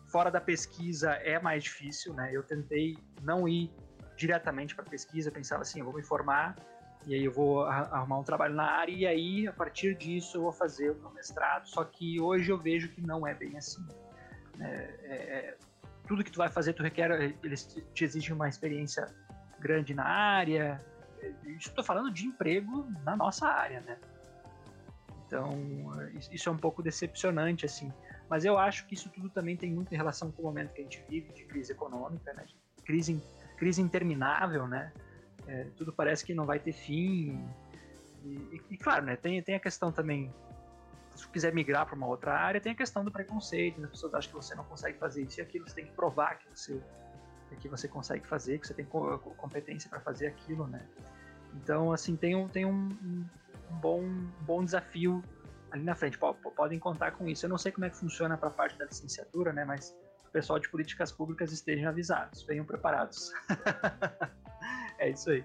fora 0.09 0.31
da 0.31 0.41
pesquisa 0.41 1.13
é 1.13 1.39
mais 1.41 1.63
difícil, 1.65 2.13
né? 2.13 2.31
Eu 2.33 2.43
tentei 2.43 2.99
não 3.23 3.49
ir 3.49 3.73
diretamente 4.17 4.75
para 4.75 4.85
pesquisa, 4.85 5.31
pensava 5.31 5.63
assim, 5.63 5.79
eu 5.79 5.85
vou 5.85 5.95
me 5.95 6.03
formar 6.03 6.57
e 7.07 7.15
aí 7.15 7.25
eu 7.25 7.33
vou 7.33 7.65
arrumar 7.65 8.19
um 8.19 8.23
trabalho 8.23 8.55
na 8.55 8.65
área 8.65 8.93
e 8.93 9.07
aí 9.07 9.49
a 9.49 9.53
partir 9.53 9.97
disso 9.97 10.37
eu 10.37 10.43
vou 10.43 10.53
fazer 10.53 10.91
o 10.91 10.95
meu 10.97 11.11
mestrado. 11.11 11.67
Só 11.69 11.85
que 11.85 12.21
hoje 12.21 12.51
eu 12.51 12.59
vejo 12.59 12.89
que 12.89 13.01
não 13.01 13.27
é 13.27 13.33
bem 13.33 13.57
assim. 13.57 13.85
É, 14.61 14.65
é, 14.65 15.15
é 15.15 15.57
tudo 16.07 16.25
que 16.25 16.31
tu 16.31 16.39
vai 16.39 16.49
fazer, 16.49 16.73
tu 16.73 16.83
requer, 16.83 17.11
eles 17.43 17.77
te 17.95 18.05
exigem 18.05 18.33
uma 18.35 18.49
experiência 18.49 19.07
grande 19.59 19.95
na 19.95 20.05
área. 20.05 20.81
Estou 21.59 21.85
falando 21.85 22.11
de 22.11 22.27
emprego 22.27 22.87
na 23.05 23.17
nossa 23.17 23.47
área, 23.47 23.81
né? 23.81 23.97
Então, 25.27 25.49
isso 26.31 26.49
é 26.49 26.53
um 26.53 26.59
pouco 26.59 26.83
decepcionante, 26.83 27.65
assim. 27.65 27.91
Mas 28.29 28.45
eu 28.45 28.59
acho 28.59 28.87
que 28.87 28.95
isso 28.95 29.09
tudo 29.09 29.31
também 29.31 29.57
tem 29.57 29.73
muita 29.73 29.97
relação 29.97 30.31
com 30.31 30.43
o 30.43 30.45
momento 30.45 30.73
que 30.73 30.81
a 30.81 30.85
gente 30.85 31.03
vive 31.09 31.33
de 31.33 31.45
crise 31.45 31.73
econômica, 31.73 32.35
né? 32.35 32.45
Crise, 32.85 33.23
crise 33.57 33.81
interminável, 33.81 34.67
né? 34.67 34.93
É, 35.47 35.65
tudo 35.77 35.93
parece 35.93 36.25
que 36.25 36.35
não 36.35 36.45
vai 36.45 36.59
ter 36.59 36.73
fim. 36.73 37.43
E, 38.25 38.29
e, 38.29 38.63
e, 38.71 38.77
claro, 38.77 39.07
né? 39.07 39.17
Tem, 39.17 39.43
tem 39.43 39.55
a 39.55 39.61
questão 39.61 39.91
também, 39.91 40.33
se 41.23 41.29
quiser 41.29 41.55
migrar 41.55 41.87
para 41.87 41.95
uma 41.95 42.07
outra 42.07 42.35
área, 42.35 42.61
tem 42.61 42.73
a 42.73 42.75
questão 42.75 43.05
do 43.05 43.11
preconceito. 43.11 43.81
Né? 43.81 43.85
As 43.87 43.93
pessoas 43.93 44.15
acham 44.15 44.31
que 44.31 44.37
você 44.37 44.55
não 44.55 44.65
consegue 44.65 44.99
fazer 44.99 45.23
isso 45.23 45.41
e 45.41 45.43
aquilo. 45.43 45.69
Você 45.69 45.77
tem 45.77 45.87
que 45.87 45.93
provar 45.93 46.39
que 46.39 46.49
você, 46.51 46.83
que 47.61 47.69
você 47.69 47.89
consegue 47.89 48.27
fazer, 48.27 48.59
que 48.59 48.67
você 48.67 48.75
tem 48.75 48.85
competência 48.85 49.89
para 49.89 50.01
fazer 50.01 50.27
aquilo, 50.27 50.67
né? 50.67 50.81
Então, 51.55 51.93
assim, 51.93 52.17
tem 52.17 52.35
um, 52.35 52.49
tem 52.49 52.65
um, 52.65 52.89
um 53.03 53.25
bom, 53.79 54.01
um 54.03 54.31
bom 54.41 54.65
desafio 54.65 55.23
ali 55.71 55.85
na 55.85 55.95
frente. 55.95 56.19
Podem 56.19 56.79
contar 56.79 57.13
com 57.13 57.29
isso. 57.29 57.47
Eu 57.47 57.51
não 57.51 57.59
sei 57.59 57.71
como 57.71 57.85
é 57.85 57.91
que 57.91 57.97
funciona 57.97 58.37
para 58.37 58.49
a 58.49 58.53
parte 58.53 58.77
da 58.79 58.85
licenciatura, 58.85 59.53
né? 59.53 59.65
Mas 59.65 59.95
o 60.27 60.31
pessoal 60.33 60.59
de 60.59 60.69
políticas 60.69 61.13
públicas 61.13 61.53
estejam 61.53 61.89
avisados, 61.89 62.43
venham 62.43 62.65
preparados. 62.65 63.33
é 64.99 65.11
isso 65.11 65.31
aí. 65.31 65.45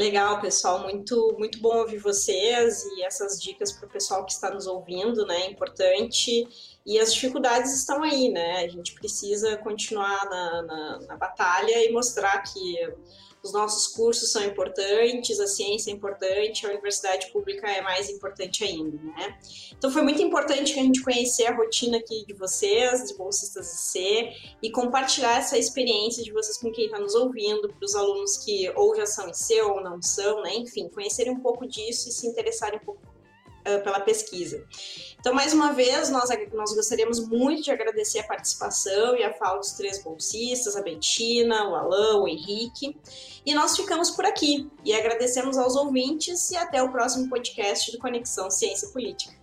Legal, 0.00 0.40
pessoal. 0.40 0.82
Muito, 0.82 1.36
muito 1.38 1.60
bom 1.60 1.76
ouvir 1.76 1.98
vocês 1.98 2.86
e 2.86 3.02
essas 3.02 3.38
dicas 3.38 3.70
para 3.70 3.86
o 3.86 3.90
pessoal 3.90 4.24
que 4.24 4.32
está 4.32 4.50
nos 4.50 4.66
ouvindo, 4.66 5.26
né? 5.26 5.50
Importante. 5.50 6.48
E 6.86 6.98
as 6.98 7.12
dificuldades 7.12 7.74
estão 7.74 8.02
aí, 8.02 8.30
né? 8.30 8.64
A 8.64 8.68
gente 8.68 8.94
precisa 8.94 9.58
continuar 9.58 10.24
na, 10.24 10.62
na, 10.62 10.98
na 11.00 11.16
batalha 11.18 11.84
e 11.84 11.92
mostrar 11.92 12.38
que 12.38 12.78
os 13.42 13.52
nossos 13.52 13.86
cursos 13.88 14.30
são 14.30 14.44
importantes, 14.44 15.40
a 15.40 15.46
ciência 15.46 15.90
é 15.90 15.94
importante, 15.94 16.66
a 16.66 16.70
universidade 16.70 17.30
pública 17.32 17.66
é 17.68 17.80
mais 17.80 18.10
importante 18.10 18.64
ainda, 18.64 18.98
né? 19.02 19.38
Então 19.76 19.90
foi 19.90 20.02
muito 20.02 20.20
importante 20.20 20.72
a 20.72 20.82
gente 20.82 21.02
conhecer 21.02 21.46
a 21.46 21.54
rotina 21.54 21.98
aqui 21.98 22.24
de 22.26 22.34
vocês, 22.34 23.08
de 23.08 23.14
bolsistas 23.14 23.94
IC, 23.94 24.56
e 24.62 24.70
compartilhar 24.70 25.38
essa 25.38 25.56
experiência 25.56 26.22
de 26.22 26.32
vocês 26.32 26.58
com 26.58 26.70
quem 26.70 26.84
está 26.84 26.98
nos 26.98 27.14
ouvindo, 27.14 27.68
para 27.68 27.84
os 27.84 27.94
alunos 27.94 28.36
que 28.38 28.70
ou 28.76 28.94
já 28.94 29.06
são 29.06 29.28
IC 29.28 29.60
ou 29.62 29.82
não 29.82 30.02
são, 30.02 30.42
né? 30.42 30.54
Enfim, 30.54 30.88
conhecerem 30.88 31.32
um 31.32 31.40
pouco 31.40 31.66
disso 31.66 32.08
e 32.08 32.12
se 32.12 32.26
interessarem 32.26 32.78
um 32.78 32.84
pouco 32.84 33.00
uh, 33.60 33.82
pela 33.82 34.00
pesquisa. 34.00 34.64
Então, 35.18 35.34
mais 35.34 35.52
uma 35.52 35.72
vez, 35.72 36.08
nós, 36.10 36.30
nós 36.52 36.74
gostaríamos 36.74 37.20
muito 37.20 37.62
de 37.62 37.70
agradecer 37.70 38.20
a 38.20 38.26
participação 38.26 39.16
e 39.16 39.22
a 39.22 39.32
fala 39.34 39.58
dos 39.58 39.72
três 39.72 40.02
bolsistas, 40.02 40.76
a 40.76 40.82
Betina, 40.82 41.68
o 41.68 41.74
Alain, 41.74 42.20
o 42.20 42.28
Henrique. 42.28 42.96
E 43.44 43.54
nós 43.54 43.76
ficamos 43.76 44.10
por 44.10 44.24
aqui 44.24 44.70
e 44.84 44.92
agradecemos 44.92 45.56
aos 45.58 45.76
ouvintes 45.76 46.50
e 46.50 46.56
até 46.56 46.82
o 46.82 46.90
próximo 46.90 47.28
podcast 47.28 47.90
do 47.92 47.98
Conexão 47.98 48.50
Ciência 48.50 48.88
Política. 48.88 49.39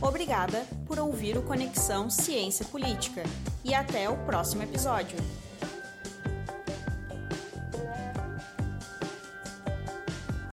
Obrigada 0.00 0.64
por 0.86 0.98
ouvir 0.98 1.36
o 1.36 1.42
Conexão 1.42 2.08
Ciência 2.08 2.64
Política 2.64 3.24
e 3.64 3.74
até 3.74 4.08
o 4.08 4.16
próximo 4.18 4.62
episódio. 4.62 5.18